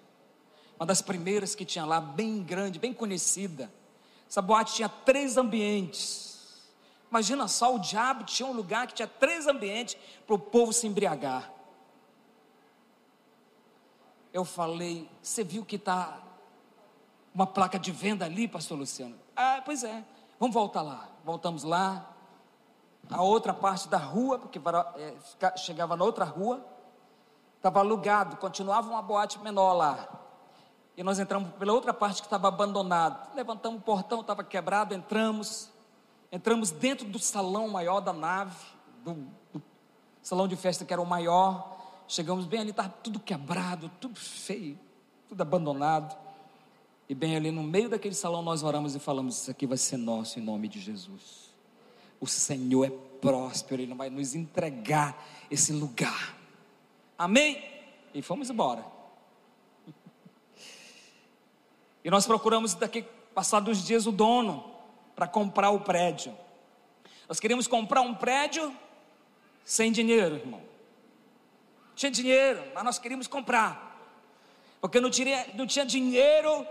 [0.78, 3.70] uma das primeiras que tinha lá, bem grande, bem conhecida.
[4.28, 6.62] Essa boate tinha três ambientes.
[7.10, 10.86] Imagina só, o diabo tinha um lugar que tinha três ambientes para o povo se
[10.86, 11.52] embriagar.
[14.32, 16.22] Eu falei, você viu que está
[17.34, 19.16] uma placa de venda ali, pastor Luciano?
[19.36, 20.04] Ah, pois é,
[20.38, 21.08] vamos voltar lá.
[21.24, 22.14] Voltamos lá,
[23.10, 24.60] a outra parte da rua, porque
[24.96, 26.64] é, chegava na outra rua,
[27.56, 30.08] estava alugado, continuava uma boate menor lá.
[30.96, 33.34] E nós entramos pela outra parte que estava abandonado.
[33.34, 35.70] Levantamos o portão, estava quebrado, entramos.
[36.30, 38.56] Entramos dentro do salão maior da nave,
[39.04, 39.14] do,
[39.52, 39.62] do
[40.20, 41.76] salão de festa que era o maior.
[42.08, 44.78] Chegamos bem ali, estava tudo quebrado, tudo feio,
[45.28, 46.16] tudo abandonado.
[47.08, 49.96] E bem ali no meio daquele salão nós oramos e falamos: Isso aqui vai ser
[49.96, 51.48] nosso em nome de Jesus.
[52.20, 52.90] O Senhor é
[53.20, 56.36] próspero, Ele vai nos entregar esse lugar.
[57.16, 57.64] Amém?
[58.12, 58.84] E fomos embora.
[62.04, 64.64] E nós procuramos daqui, passados dias, o dono
[65.14, 66.34] para comprar o prédio.
[67.28, 68.74] Nós queríamos comprar um prédio
[69.64, 70.62] sem dinheiro, irmão.
[71.94, 74.00] Tinha dinheiro, mas nós queríamos comprar.
[74.80, 76.64] Porque não tinha, não tinha dinheiro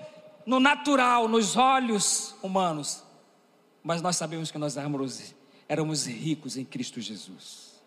[0.48, 3.04] no natural, nos olhos humanos.
[3.84, 5.36] Mas nós sabemos que nós éramos,
[5.68, 7.82] éramos ricos em Cristo Jesus.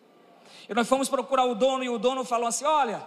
[0.68, 3.02] E nós fomos procurar o dono, e o dono falou assim: Olha,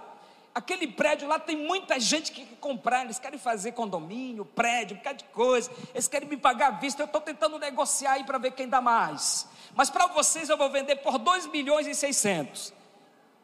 [0.55, 4.97] aquele prédio lá tem muita gente que quer comprar, eles querem fazer condomínio, prédio, um
[4.97, 8.39] bocado de coisa, eles querem me pagar à vista, eu estou tentando negociar aí para
[8.39, 9.47] ver quem dá mais.
[9.75, 12.73] Mas para vocês eu vou vender por 2 milhões e 600.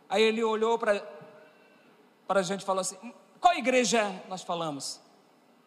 [0.10, 1.04] Aí ele olhou para
[2.30, 2.98] a gente e falou assim:
[3.40, 4.24] qual igreja?
[4.28, 5.08] Nós falamos.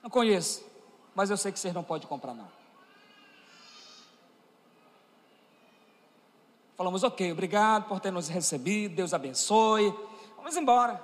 [0.03, 0.65] Não conheço,
[1.15, 2.49] mas eu sei que vocês não podem comprar não.
[6.77, 9.95] Falamos, ok, obrigado por ter nos recebido, Deus abençoe.
[10.37, 11.01] Vamos embora.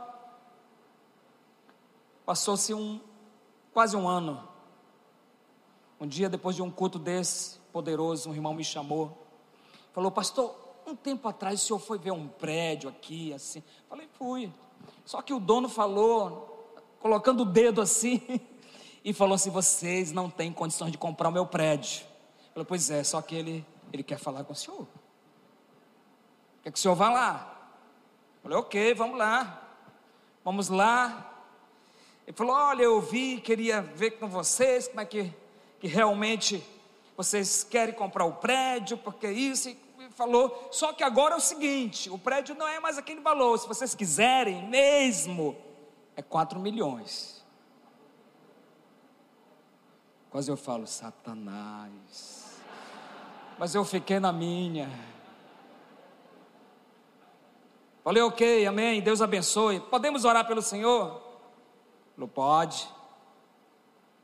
[2.26, 3.00] Passou-se um
[3.72, 4.42] quase um ano.
[6.00, 9.16] Um dia depois de um culto desse poderoso, um irmão me chamou,
[9.92, 14.52] falou: "Pastor, um tempo atrás o senhor foi ver um prédio aqui assim?" Falei: "Fui".
[15.04, 18.20] Só que o dono falou, colocando o dedo assim,
[19.04, 22.06] e falou assim: "Vocês não têm condições de comprar o meu prédio".
[22.52, 24.87] Falei: "Pois é, só que ele ele quer falar com o senhor.
[26.62, 27.70] Quer que o senhor vá lá?"
[28.42, 29.64] Falei: "OK, vamos lá."
[30.44, 31.28] Vamos lá,
[32.28, 35.32] ele falou: Olha, eu vi, queria ver com vocês como é que,
[35.80, 36.62] que realmente
[37.16, 39.70] vocês querem comprar o prédio, porque isso.
[39.70, 39.78] E
[40.11, 43.58] falou: Só que agora é o seguinte: o prédio não é mais aquele valor.
[43.58, 45.56] Se vocês quiserem mesmo,
[46.14, 47.38] é 4 milhões.
[50.30, 52.60] Quase eu falo: Satanás.
[53.58, 54.88] Mas eu fiquei na minha.
[58.04, 59.80] Falei, ok, amém, Deus abençoe.
[59.80, 61.20] Podemos orar pelo Senhor?
[62.14, 62.88] Falou, pode.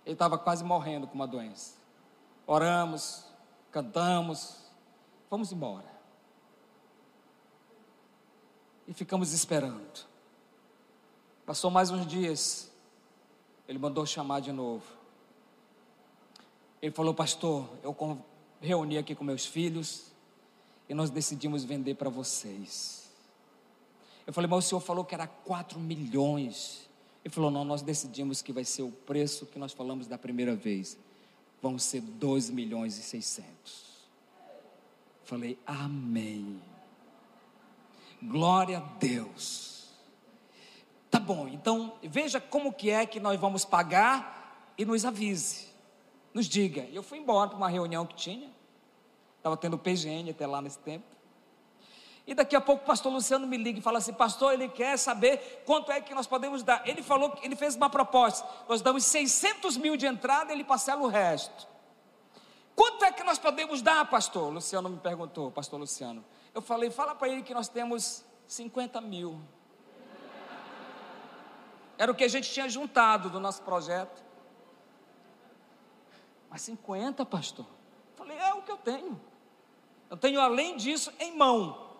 [0.06, 1.74] Ele estava quase morrendo com uma doença.
[2.46, 3.26] Oramos,
[3.70, 4.70] cantamos,
[5.28, 5.92] fomos embora.
[8.86, 10.06] E ficamos esperando.
[11.44, 12.72] Passou mais uns dias,
[13.68, 15.03] ele mandou chamar de novo.
[16.84, 17.96] Ele falou, pastor, eu
[18.60, 20.12] reuni aqui com meus filhos
[20.86, 23.10] e nós decidimos vender para vocês.
[24.26, 26.86] Eu falei, mas o senhor falou que era 4 milhões.
[27.24, 30.54] Ele falou: não, nós decidimos que vai ser o preço que nós falamos da primeira
[30.54, 30.98] vez.
[31.62, 34.04] Vão ser 2 milhões e 600.
[35.24, 36.60] Falei, amém.
[38.22, 39.88] Glória a Deus.
[41.10, 45.72] Tá bom, então veja como que é que nós vamos pagar e nos avise.
[46.34, 46.82] Nos diga.
[46.92, 48.50] Eu fui embora para uma reunião que tinha.
[49.38, 51.06] Estava tendo PGN até lá nesse tempo.
[52.26, 54.98] E daqui a pouco o pastor Luciano me liga e fala assim: Pastor, ele quer
[54.98, 56.86] saber quanto é que nós podemos dar.
[56.88, 61.02] Ele falou, ele fez uma proposta: nós damos 600 mil de entrada e ele parcela
[61.02, 61.68] o resto.
[62.74, 64.52] Quanto é que nós podemos dar, pastor?
[64.52, 66.24] Luciano me perguntou, pastor Luciano.
[66.54, 69.38] Eu falei: Fala para ele que nós temos 50 mil.
[71.96, 74.23] Era o que a gente tinha juntado do nosso projeto.
[76.54, 77.66] Mas 50, pastor?
[78.14, 79.20] Falei: É o que eu tenho.
[80.08, 81.90] Eu tenho além disso em mão.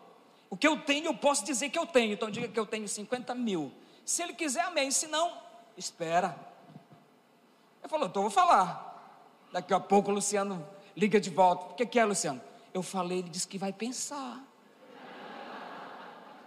[0.48, 2.12] O que eu tenho, eu posso dizer que eu tenho.
[2.12, 3.72] Então diga que eu tenho 50 mil.
[4.04, 4.92] Se ele quiser, amém.
[4.92, 5.36] Se não,
[5.76, 6.38] espera.
[7.82, 9.26] Ele falou, então eu vou falar.
[9.50, 10.64] Daqui a pouco o Luciano
[10.96, 11.72] liga de volta.
[11.72, 12.40] O que, que é, Luciano?
[12.72, 14.40] Eu falei, ele disse que vai pensar.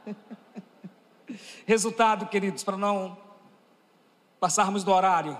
[1.67, 3.17] Resultado, queridos, para não
[4.39, 5.37] passarmos do horário.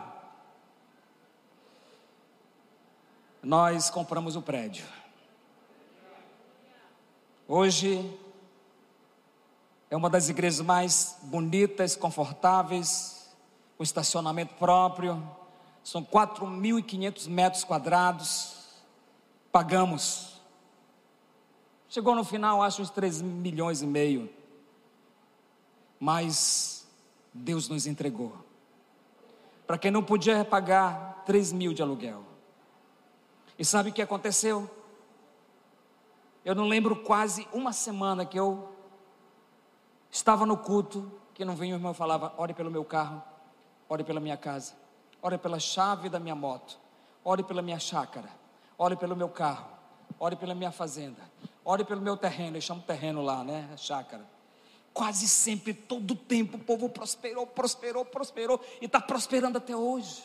[3.42, 4.86] Nós compramos o prédio.
[7.48, 8.20] Hoje
[9.90, 13.30] é uma das igrejas mais bonitas, confortáveis,
[13.78, 15.24] com estacionamento próprio.
[15.84, 18.58] São 4.500 metros quadrados.
[19.52, 20.42] Pagamos.
[21.88, 24.30] Chegou no final, acho uns 3 milhões e meio.
[25.98, 26.86] Mas
[27.34, 28.36] Deus nos entregou.
[29.66, 32.27] Para quem não podia pagar 3 mil de aluguel.
[33.58, 34.70] E sabe o que aconteceu?
[36.46, 38.70] Eu não lembro quase uma semana que eu
[40.10, 43.22] estava no culto, que não vinha o irmão falava: ore pelo meu carro,
[43.90, 44.74] ore pela minha casa,
[45.22, 46.80] ore pela chave da minha moto,
[47.24, 48.30] ore pela minha chácara,
[48.78, 49.68] ore pelo meu carro,
[50.20, 51.22] ore pela minha fazenda,
[51.66, 53.70] ore pelo meu terreno, eu chamo terreno lá, né?
[53.76, 54.26] Chácara.
[54.94, 60.24] Quase sempre, todo tempo, o povo prosperou, prosperou, prosperou e está prosperando até hoje.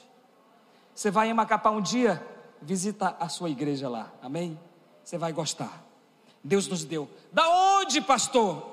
[0.94, 2.26] Você vai em Macapá um dia,
[2.62, 4.58] visita a sua igreja lá, amém?
[5.04, 5.84] Você vai gostar.
[6.42, 7.08] Deus nos deu.
[7.32, 8.70] Da onde, pastor?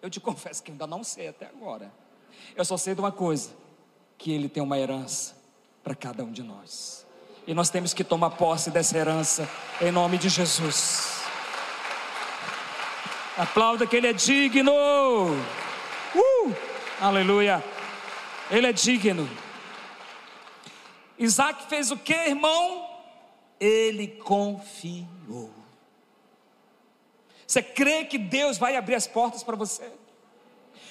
[0.00, 1.92] Eu te confesso que ainda não sei até agora.
[2.56, 3.50] Eu só sei de uma coisa:
[4.16, 5.36] que Ele tem uma herança
[5.82, 7.06] para cada um de nós.
[7.46, 9.48] E nós temos que tomar posse dessa herança
[9.80, 11.20] em nome de Jesus.
[13.36, 14.72] Aplauda que Ele é digno.
[16.14, 16.54] Uh!
[17.00, 17.64] Aleluia.
[18.48, 19.28] Ele é digno.
[21.18, 22.91] Isaac fez o que, irmão?
[23.64, 25.50] Ele confiou.
[27.46, 29.88] Você crê que Deus vai abrir as portas para você?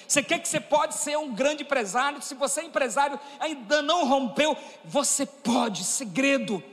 [0.08, 2.22] Você quer que você pode ser um grande empresário?
[2.22, 5.84] Se você é empresário ainda não rompeu, você pode.
[5.84, 6.64] Segredo: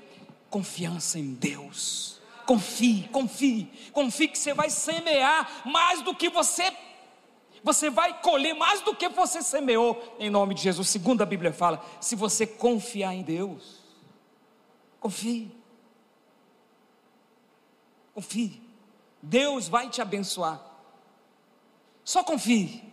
[0.50, 2.22] confiança em Deus.
[2.46, 6.72] Confie, confie, confie que você vai semear mais do que você
[7.62, 10.88] você vai colher mais do que você semeou em nome de Jesus.
[10.88, 13.82] Segundo a Bíblia fala, se você confiar em Deus,
[15.02, 15.59] confie.
[18.20, 18.62] Confie.
[19.22, 20.60] Deus vai te abençoar.
[22.04, 22.84] Só confie.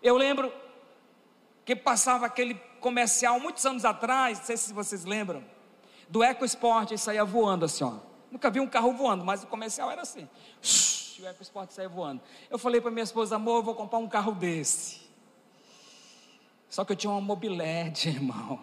[0.00, 0.52] Eu lembro
[1.64, 5.44] que passava aquele comercial muitos anos atrás, não sei se vocês lembram,
[6.08, 7.94] do EcoSport e saía voando assim, ó.
[8.30, 10.28] Nunca vi um carro voando, mas o comercial era assim.
[11.18, 12.22] E o EcoSport saía voando.
[12.48, 15.00] Eu falei para minha esposa, amor, eu vou comprar um carro desse.
[16.68, 18.60] Só que eu tinha uma mobilete, irmão.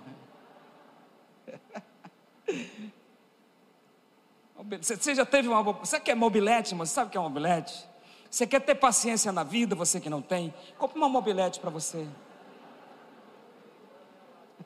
[4.81, 5.61] Você já teve uma.
[5.61, 6.85] Você quer mobilete, irmão?
[6.85, 7.87] Você sabe o que é mobilete?
[8.29, 10.53] Você quer ter paciência na vida, você que não tem?
[10.77, 12.07] Compre uma mobilete para você.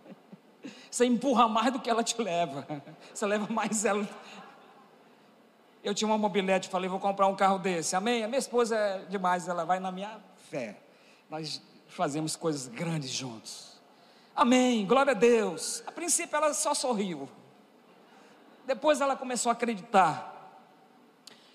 [0.89, 2.65] Você empurra mais do que ela te leva.
[3.13, 4.07] Você leva mais ela.
[5.83, 7.93] Eu tinha uma mobilete, falei, vou comprar um carro desse.
[7.93, 8.23] Amém?
[8.23, 10.17] A minha esposa é demais, ela vai na minha
[10.49, 10.77] fé.
[11.29, 13.77] Nós fazemos coisas grandes juntos.
[14.35, 14.85] Amém.
[14.85, 15.83] Glória a Deus.
[15.85, 17.29] A princípio ela só sorriu.
[18.67, 20.59] Depois ela começou a acreditar.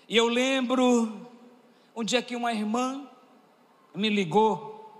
[0.09, 1.29] E eu lembro
[1.95, 3.07] um dia que uma irmã
[3.93, 4.91] me ligou,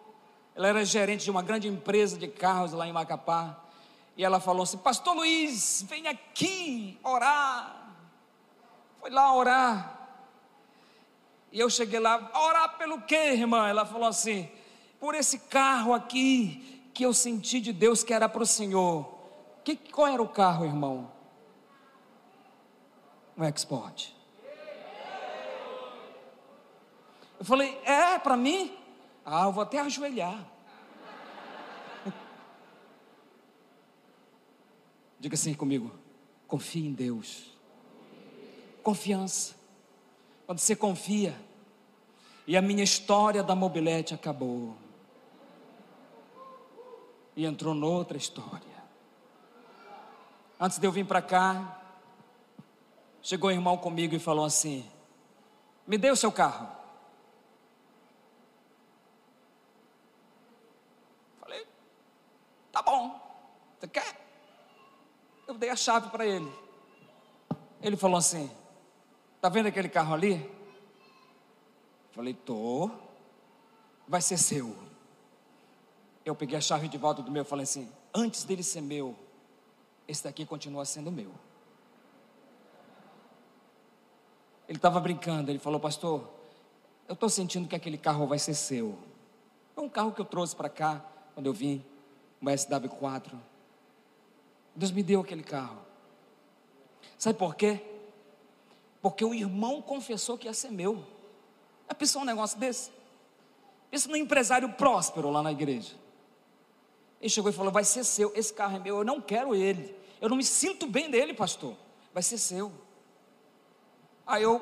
[0.56, 3.60] ela era gerente de uma grande empresa de carros lá em Macapá,
[4.16, 7.96] e ela falou assim: Pastor Luiz, vem aqui orar.
[9.02, 10.00] Foi lá orar.
[11.52, 13.68] E eu cheguei lá, orar pelo quê, irmã?
[13.68, 14.48] Ela falou assim:
[15.00, 19.12] por esse carro aqui que eu senti de Deus que era para o Senhor.
[19.64, 21.12] Que, qual era o carro, irmão?
[23.38, 24.14] Um Export.
[27.40, 28.78] Eu falei, é para mim?
[29.26, 30.48] Ah, eu vou até ajoelhar.
[35.20, 35.92] Diga assim comigo:
[36.48, 37.52] confie em Deus.
[38.82, 39.56] Confiança.
[40.46, 41.36] Quando você confia,
[42.46, 44.76] e a minha história da mobilete acabou.
[47.36, 48.74] E entrou noutra história.
[50.60, 51.83] Antes de eu vir para cá,
[53.24, 54.88] chegou o irmão comigo e falou assim:
[55.88, 56.84] Me dê o seu carro.
[62.74, 63.22] Tá bom,
[63.80, 64.20] você quer?
[65.48, 66.52] Eu dei a chave para ele.
[67.80, 68.50] Ele falou assim:
[69.40, 70.50] Tá vendo aquele carro ali?
[72.12, 72.90] Falei, tô.
[74.08, 74.76] Vai ser seu.
[76.26, 79.16] Eu peguei a chave de volta do meu e falei assim: Antes dele ser meu,
[80.08, 81.32] esse daqui continua sendo meu.
[84.74, 86.28] Ele estava brincando, ele falou, pastor,
[87.08, 88.98] eu estou sentindo que aquele carro vai ser seu.
[89.78, 91.06] É um carro que eu trouxe para cá
[91.36, 91.86] quando eu vim
[92.42, 93.34] uma SW4.
[94.76, 95.78] Deus me deu aquele carro.
[97.20, 97.82] Sabe por quê?
[99.00, 101.06] Porque o irmão confessou que ia ser meu.
[101.88, 102.90] É pensou um negócio desse?
[103.92, 105.94] Pensa num empresário próspero lá na igreja.
[107.22, 109.96] Ele chegou e falou: Vai ser seu, esse carro é meu, eu não quero ele.
[110.20, 111.76] Eu não me sinto bem dele, pastor.
[112.12, 112.72] Vai ser seu.
[114.34, 114.60] Aí eu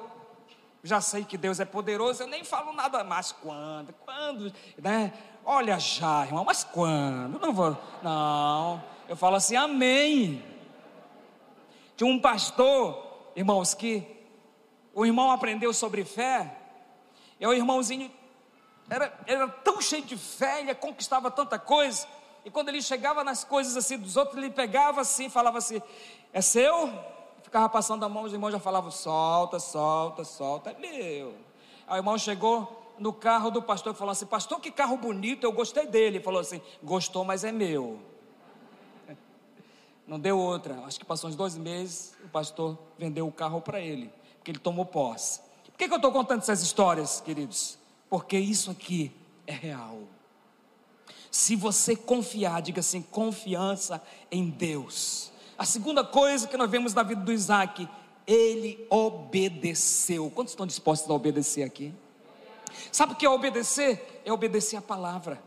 [0.83, 3.31] já sei que Deus é poderoso, eu nem falo nada mais.
[3.31, 3.93] Quando?
[4.05, 4.53] Quando?
[4.77, 5.13] Né?
[5.45, 7.39] Olha já, irmão, mas quando?
[7.39, 7.77] Não vou.
[8.03, 8.83] Não.
[9.07, 10.43] Eu falo assim, amém.
[11.95, 14.05] Tinha um pastor, irmãos, que
[14.93, 16.57] o irmão aprendeu sobre fé.
[17.39, 18.11] E o irmãozinho
[18.89, 22.05] era, era tão cheio de fé, ele conquistava tanta coisa.
[22.43, 25.81] E quando ele chegava nas coisas assim dos outros, ele pegava assim e falava assim:
[26.33, 26.91] É seu?
[27.43, 31.35] Ficava passando a mão, os irmãos já falavam: solta, solta, solta, é meu.
[31.87, 35.43] Aí o irmão chegou no carro do pastor e falou assim: Pastor, que carro bonito,
[35.43, 36.17] eu gostei dele.
[36.17, 37.99] Ele falou assim: Gostou, mas é meu.
[40.07, 40.79] Não deu outra.
[40.85, 44.59] Acho que passou uns dois meses, o pastor vendeu o carro para ele, porque ele
[44.59, 45.41] tomou posse.
[45.65, 47.77] Por que, que eu estou contando essas histórias, queridos?
[48.07, 49.11] Porque isso aqui
[49.47, 50.01] é real.
[51.31, 55.30] Se você confiar, diga assim: confiança em Deus.
[55.61, 57.87] A segunda coisa que nós vemos na vida do Isaac,
[58.25, 60.31] ele obedeceu.
[60.31, 61.93] Quantos estão dispostos a obedecer aqui?
[62.91, 64.23] Sabe o que é obedecer?
[64.25, 65.39] É obedecer a palavra.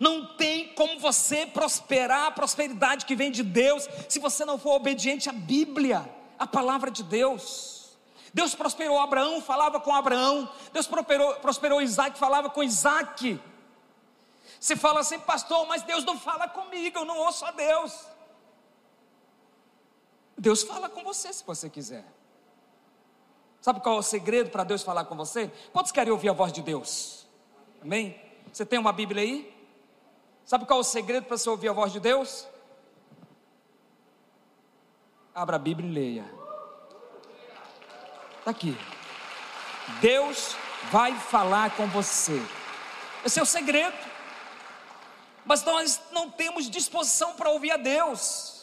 [0.00, 4.72] Não tem como você prosperar a prosperidade que vem de Deus se você não for
[4.72, 6.04] obediente à Bíblia,
[6.36, 7.96] à palavra de Deus.
[8.34, 10.50] Deus prosperou Abraão, falava com Abraão.
[10.72, 13.40] Deus prosperou, prosperou Isaac, falava com Isaac.
[14.58, 18.17] Você fala assim, pastor, mas Deus não fala comigo, eu não ouço a Deus.
[20.38, 22.04] Deus fala com você se você quiser.
[23.60, 25.50] Sabe qual é o segredo para Deus falar com você?
[25.72, 27.26] Quantos querem ouvir a voz de Deus?
[27.82, 28.20] Amém?
[28.52, 29.54] Você tem uma Bíblia aí?
[30.44, 32.46] Sabe qual é o segredo para você ouvir a voz de Deus?
[35.34, 36.34] Abra a Bíblia e leia.
[38.38, 38.76] Está aqui.
[40.00, 40.56] Deus
[40.90, 42.40] vai falar com você.
[43.24, 43.96] Esse é o segredo.
[45.44, 48.57] Mas nós não temos disposição para ouvir a Deus,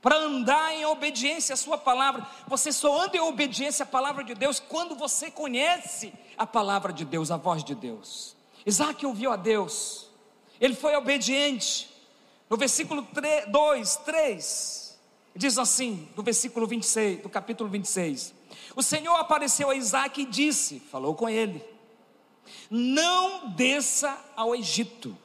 [0.00, 2.26] para andar em obediência à Sua palavra.
[2.46, 7.04] Você só anda em obediência à palavra de Deus quando você conhece a palavra de
[7.04, 8.36] Deus, a voz de Deus.
[8.66, 10.10] Isaac ouviu a Deus
[10.60, 11.88] ele foi obediente.
[12.48, 14.98] No versículo 3, 2, 3,
[15.34, 18.34] diz assim, do versículo 26, do capítulo 26.
[18.76, 21.64] O Senhor apareceu a Isaac e disse, falou com ele:
[22.68, 25.16] Não desça ao Egito,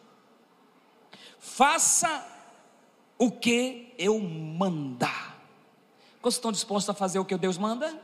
[1.39, 2.25] faça
[3.17, 5.35] o que eu mandar.
[6.21, 8.01] Quantos estão dispostos a fazer o que Deus manda?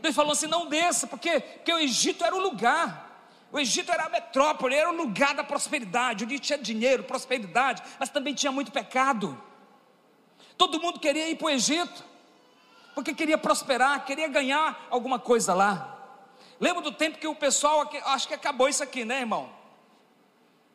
[0.00, 3.04] Deus falou assim: não desça, porque, porque o Egito era o lugar.
[3.50, 8.08] O Egito era a metrópole, era o lugar da prosperidade, onde tinha dinheiro, prosperidade, mas
[8.08, 9.40] também tinha muito pecado.
[10.58, 12.04] Todo mundo queria ir para o Egito,
[12.94, 15.96] porque queria prosperar, queria ganhar alguma coisa lá.
[16.60, 19.50] Lembra do tempo que o pessoal, acho que acabou isso aqui, né, irmão?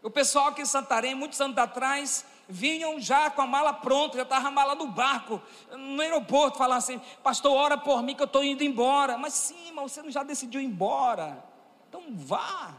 [0.02, 4.24] O pessoal aqui em Santarém, muitos anos atrás, vinham já com a mala pronta, já
[4.24, 5.40] estava a mala no barco,
[5.72, 9.18] no aeroporto, falando assim: Pastor, ora por mim que eu estou indo embora.
[9.18, 11.44] Mas sim, irmão, você não já decidiu ir embora.
[11.88, 12.74] Então vá.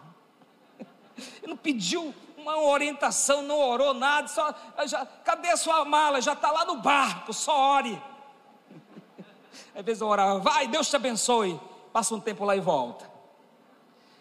[1.17, 4.53] Ele não pediu uma orientação, não orou nada, só,
[4.87, 6.21] já, cadê a sua mala?
[6.21, 8.03] Já está lá no barco, só ore.
[9.77, 11.61] Às vezes eu orava, vai, Deus te abençoe.
[11.93, 13.09] Passa um tempo lá e volta.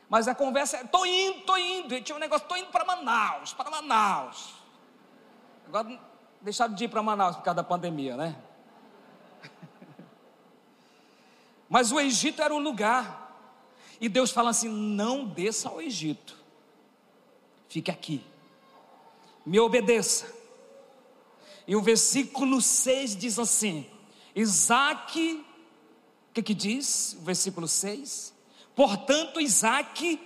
[0.09, 1.95] Mas a conversa é, estou indo, estou indo.
[1.95, 4.58] E tinha um negócio, estou indo para Manaus, para Manaus.
[5.69, 5.99] Agora
[6.41, 8.35] deixaram de ir para Manaus por causa da pandemia, né?
[11.69, 13.55] Mas o Egito era o lugar
[14.01, 16.35] e Deus fala assim: não desça ao Egito,
[17.67, 18.25] fique aqui,
[19.45, 20.33] me obedeça.
[21.67, 23.87] E o versículo 6 diz assim:
[24.35, 25.45] Isaac,
[26.31, 27.13] o que, que diz?
[27.13, 28.33] O versículo 6:
[28.75, 30.19] Portanto, Isaac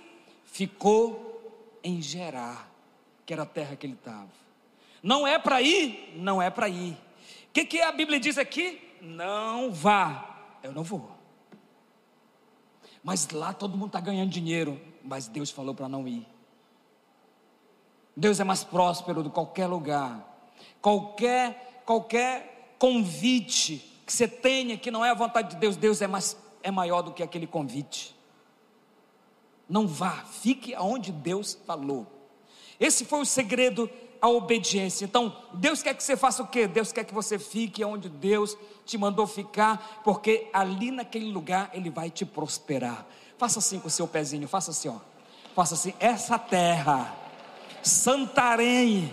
[0.46, 2.66] ficou em Gerar,
[3.26, 4.43] que era a terra que ele estava.
[5.04, 6.14] Não é para ir?
[6.16, 6.92] Não é para ir.
[6.92, 8.80] O que, que a Bíblia diz aqui?
[9.02, 10.56] Não vá.
[10.62, 11.10] Eu não vou.
[13.02, 14.80] Mas lá todo mundo está ganhando dinheiro.
[15.04, 16.26] Mas Deus falou para não ir.
[18.16, 20.26] Deus é mais próspero do que qualquer lugar.
[20.80, 26.06] Qualquer, qualquer convite que você tenha que não é a vontade de Deus, Deus é,
[26.06, 28.16] mais, é maior do que aquele convite.
[29.68, 32.06] Não vá, fique aonde Deus falou.
[32.80, 33.90] Esse foi o segredo
[34.24, 35.04] a obediência.
[35.04, 36.66] Então, Deus quer que você faça o quê?
[36.66, 38.56] Deus quer que você fique onde Deus
[38.86, 43.04] te mandou ficar, porque ali naquele lugar Ele vai te prosperar.
[43.36, 44.96] Faça assim com o seu pezinho, faça assim, ó.
[45.54, 47.14] Faça assim, essa terra,
[47.82, 49.12] Santarém,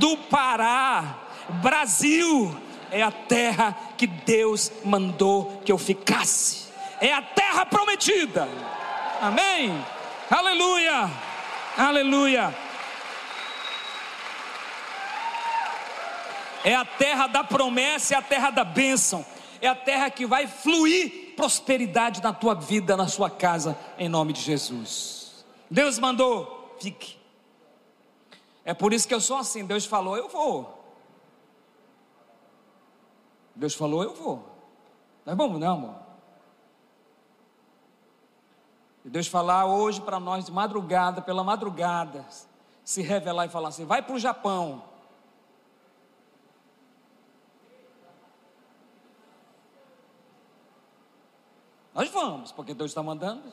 [0.00, 1.20] do Pará,
[1.62, 2.52] Brasil,
[2.90, 6.66] é a terra que Deus mandou que eu ficasse.
[7.00, 8.48] É a terra prometida.
[9.20, 9.72] Amém.
[10.28, 11.08] Aleluia.
[11.76, 12.67] Aleluia.
[16.64, 19.24] É a terra da promessa, é a terra da bênção,
[19.60, 24.32] é a terra que vai fluir prosperidade na tua vida, na sua casa, em nome
[24.32, 25.44] de Jesus.
[25.70, 27.18] Deus mandou, fique.
[28.64, 29.64] É por isso que eu sou assim.
[29.64, 30.78] Deus falou, eu vou.
[33.54, 34.44] Deus falou, eu vou.
[35.24, 36.08] Nós vamos, não, amor?
[39.04, 42.26] E Deus falar hoje para nós de madrugada, pela madrugada,
[42.84, 44.82] se revelar e falar assim: vai para o Japão.
[52.06, 53.52] Vamos, porque Deus está mandando.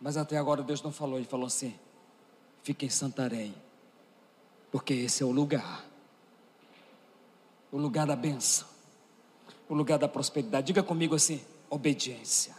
[0.00, 1.78] Mas até agora Deus não falou, Ele falou assim:
[2.64, 3.54] fique em Santarém,
[4.72, 5.92] porque esse é o lugar
[7.72, 8.68] o lugar da benção,
[9.66, 10.66] o lugar da prosperidade.
[10.66, 11.40] Diga comigo assim:
[11.70, 12.54] obediência.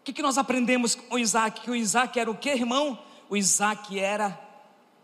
[0.00, 1.60] O que, que nós aprendemos com Isaac?
[1.60, 2.98] Que o Isaac era o que, irmão?
[3.28, 4.38] O Isaac era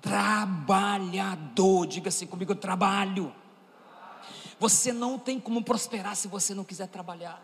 [0.03, 1.87] trabalhador.
[1.87, 3.33] Diga assim comigo: trabalho.
[4.59, 7.43] Você não tem como prosperar se você não quiser trabalhar.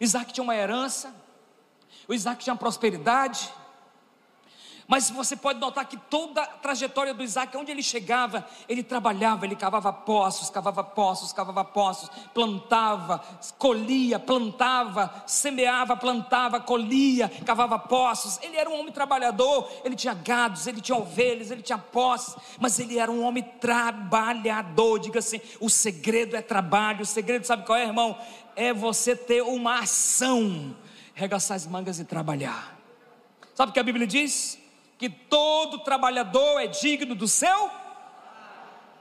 [0.00, 1.14] Isaac tinha uma herança,
[2.06, 3.52] o Isaac tinha prosperidade,
[4.92, 9.46] mas você pode notar que toda a trajetória do Isaac, onde ele chegava, ele trabalhava,
[9.46, 13.24] ele cavava poços, cavava poços, cavava poços, plantava,
[13.56, 18.38] colhia, plantava, semeava, plantava, colhia, cavava poços.
[18.42, 22.78] Ele era um homem trabalhador, ele tinha gados, ele tinha ovelhas, ele tinha poços, mas
[22.78, 24.98] ele era um homem trabalhador.
[24.98, 27.00] Diga assim: o segredo é trabalho.
[27.00, 28.18] O segredo, sabe qual é, irmão?
[28.54, 30.76] É você ter uma ação,
[31.14, 32.76] regaçar as mangas e trabalhar.
[33.54, 34.60] Sabe o que a Bíblia diz?
[35.02, 37.68] Que todo trabalhador é digno do seu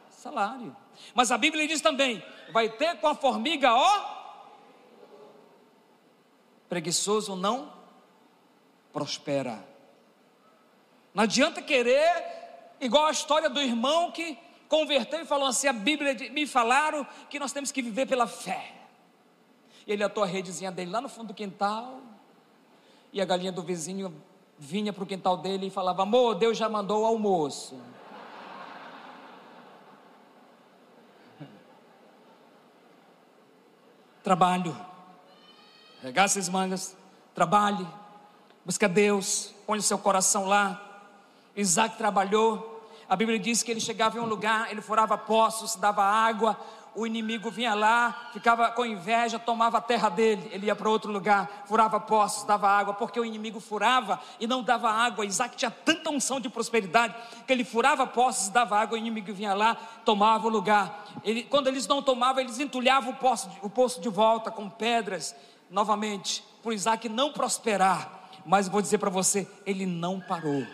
[0.10, 0.76] salário.
[1.14, 4.06] Mas a Bíblia diz também: vai ter com a formiga, ó,
[6.68, 7.72] preguiçoso não
[8.92, 9.64] prospera.
[11.14, 16.16] Não adianta querer, igual a história do irmão que converteu e falou assim: a Bíblia
[16.32, 18.74] me falaram que nós temos que viver pela fé.
[19.86, 22.02] Ele atou a redezinha dele lá no fundo do quintal,
[23.14, 24.31] e a galinha do vizinho
[24.64, 27.82] vinha para o quintal dele e falava: Amor, Deus já mandou o almoço.
[34.24, 34.78] Trabalho,
[36.04, 36.96] regaça as mangas,
[37.34, 37.88] trabalhe,
[38.64, 40.80] busca Deus, põe o seu coração lá.
[41.56, 46.04] Isaac trabalhou, a Bíblia diz que ele chegava em um lugar, ele furava poços, dava
[46.04, 46.56] água,
[46.94, 51.12] o inimigo vinha lá, ficava com inveja, tomava a terra dele, ele ia para outro
[51.12, 55.26] lugar, furava poços, dava água, porque o inimigo furava e não dava água.
[55.26, 57.16] Isaac tinha tanta unção de prosperidade
[57.48, 61.06] que ele furava poços dava água, o inimigo vinha lá, tomava o lugar.
[61.24, 65.34] Ele, quando eles não tomavam, eles entulhavam o poço, o poço de volta com pedras,
[65.70, 68.20] novamente, para Isaac não prosperar.
[68.46, 70.66] Mas vou dizer para você, ele não parou.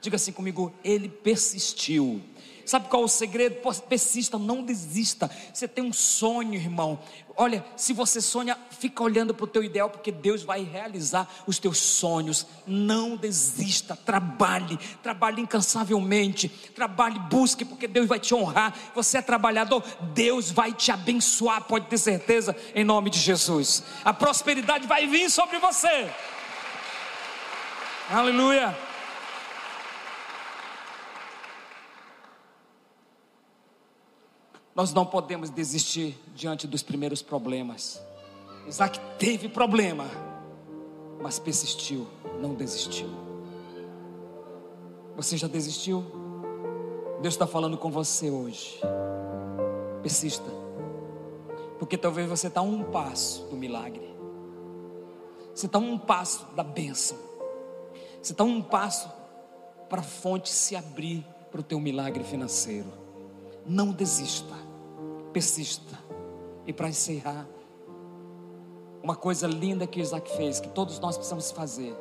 [0.00, 2.22] Diga assim comigo, ele persistiu.
[2.68, 3.56] Sabe qual é o segredo?
[3.88, 5.30] Persista, não desista.
[5.54, 6.98] Você tem um sonho, irmão.
[7.34, 11.58] Olha, se você sonha, fica olhando para o teu ideal, porque Deus vai realizar os
[11.58, 12.46] teus sonhos.
[12.66, 18.76] Não desista, trabalhe, trabalhe incansavelmente, trabalhe, busque, porque Deus vai te honrar.
[18.94, 23.82] Você é trabalhador, Deus vai te abençoar, pode ter certeza, em nome de Jesus.
[24.04, 26.10] A prosperidade vai vir sobre você.
[28.10, 28.87] Aleluia.
[34.78, 38.00] Nós não podemos desistir diante dos primeiros problemas.
[38.64, 40.04] Isaac teve problema,
[41.20, 42.06] mas persistiu,
[42.40, 43.08] não desistiu.
[45.16, 46.04] Você já desistiu?
[47.20, 48.78] Deus está falando com você hoje.
[50.00, 50.48] Persista,
[51.76, 54.08] porque talvez você está um passo do milagre,
[55.52, 57.18] você está um passo da bênção,
[58.22, 59.10] você está um passo
[59.88, 62.92] para a fonte se abrir para o teu milagre financeiro.
[63.66, 64.67] Não desista
[65.32, 65.98] persista.
[66.66, 67.46] E para encerrar,
[69.02, 71.96] uma coisa linda que Isaac fez, que todos nós precisamos fazer.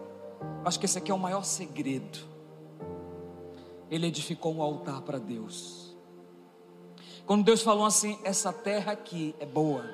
[0.65, 2.19] Acho que esse aqui é o maior segredo.
[3.89, 5.95] Ele edificou um altar para Deus.
[7.25, 9.85] Quando Deus falou assim: essa terra aqui é boa.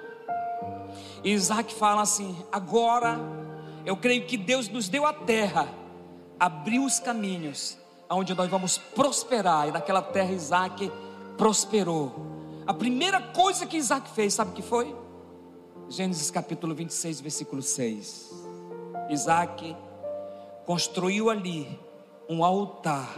[1.24, 3.20] E Isaac fala assim: agora
[3.86, 5.68] eu creio que Deus nos deu a terra,
[6.40, 7.78] abriu os caminhos,
[8.10, 9.68] aonde nós vamos prosperar.
[9.68, 10.92] E naquela terra Isaac
[11.38, 12.33] prosperou.
[12.66, 14.96] A primeira coisa que Isaac fez, sabe o que foi?
[15.90, 18.32] Gênesis capítulo 26, versículo 6.
[19.10, 19.76] Isaac
[20.66, 21.78] construiu ali
[22.30, 23.10] um altar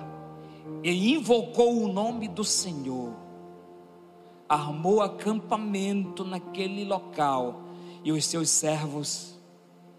[0.84, 3.14] e invocou o nome do Senhor.
[4.50, 7.62] Armou acampamento naquele local
[8.04, 9.36] e os seus servos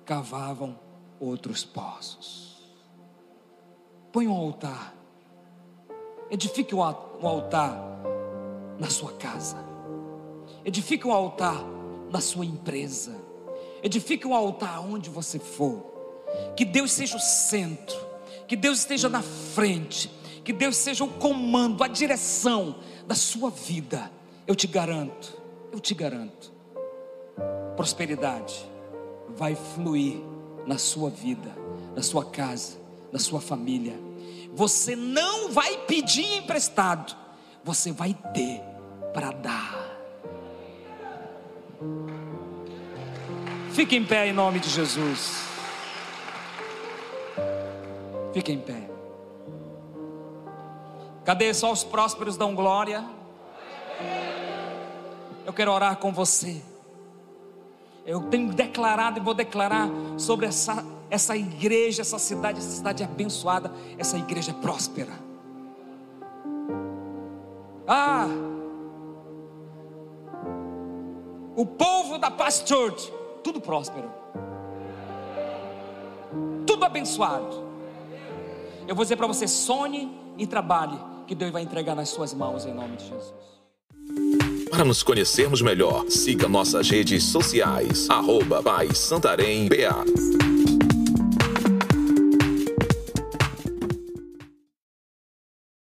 [0.05, 0.77] cavavam
[1.21, 2.69] outros poços.
[4.11, 4.93] Põe um altar,
[6.31, 7.97] edifique um altar
[8.79, 9.57] na sua casa.
[10.65, 11.65] Edifique um altar
[12.11, 13.15] na sua empresa.
[13.83, 15.93] Edifique um altar onde você for.
[16.57, 17.97] Que Deus seja o centro.
[18.47, 20.11] Que Deus esteja na frente.
[20.45, 24.11] Que Deus seja o comando, a direção da sua vida.
[24.47, 25.41] Eu te garanto,
[25.73, 26.53] eu te garanto.
[27.77, 28.67] Prosperidade
[29.37, 30.21] vai fluir
[30.67, 31.53] na sua vida,
[31.95, 32.79] na sua casa,
[33.13, 33.99] na sua família.
[34.55, 37.27] Você não vai pedir emprestado
[37.67, 38.63] você vai ter
[39.17, 39.97] para dar.
[43.73, 45.43] Fique em pé em nome de Jesus.
[48.35, 48.91] Fique em pé.
[51.25, 53.03] Cadê só os prósperos dão glória?
[55.47, 56.63] Eu quero orar com você.
[58.05, 59.89] Eu tenho declarado e vou declarar
[60.19, 65.13] sobre essa, essa igreja, essa cidade, essa cidade abençoada, essa igreja próspera.
[67.89, 68.56] Ah!
[71.57, 73.11] O povo da Paz Church,
[73.43, 74.11] tudo próspero,
[76.67, 77.65] tudo abençoado.
[78.87, 82.67] Eu vou dizer para você: sonhe e trabalhe, que Deus vai entregar nas suas mãos
[82.67, 83.57] em nome de Jesus.
[84.71, 89.67] Para nos conhecermos melhor, siga nossas redes sociais, arroba Pai Santarém.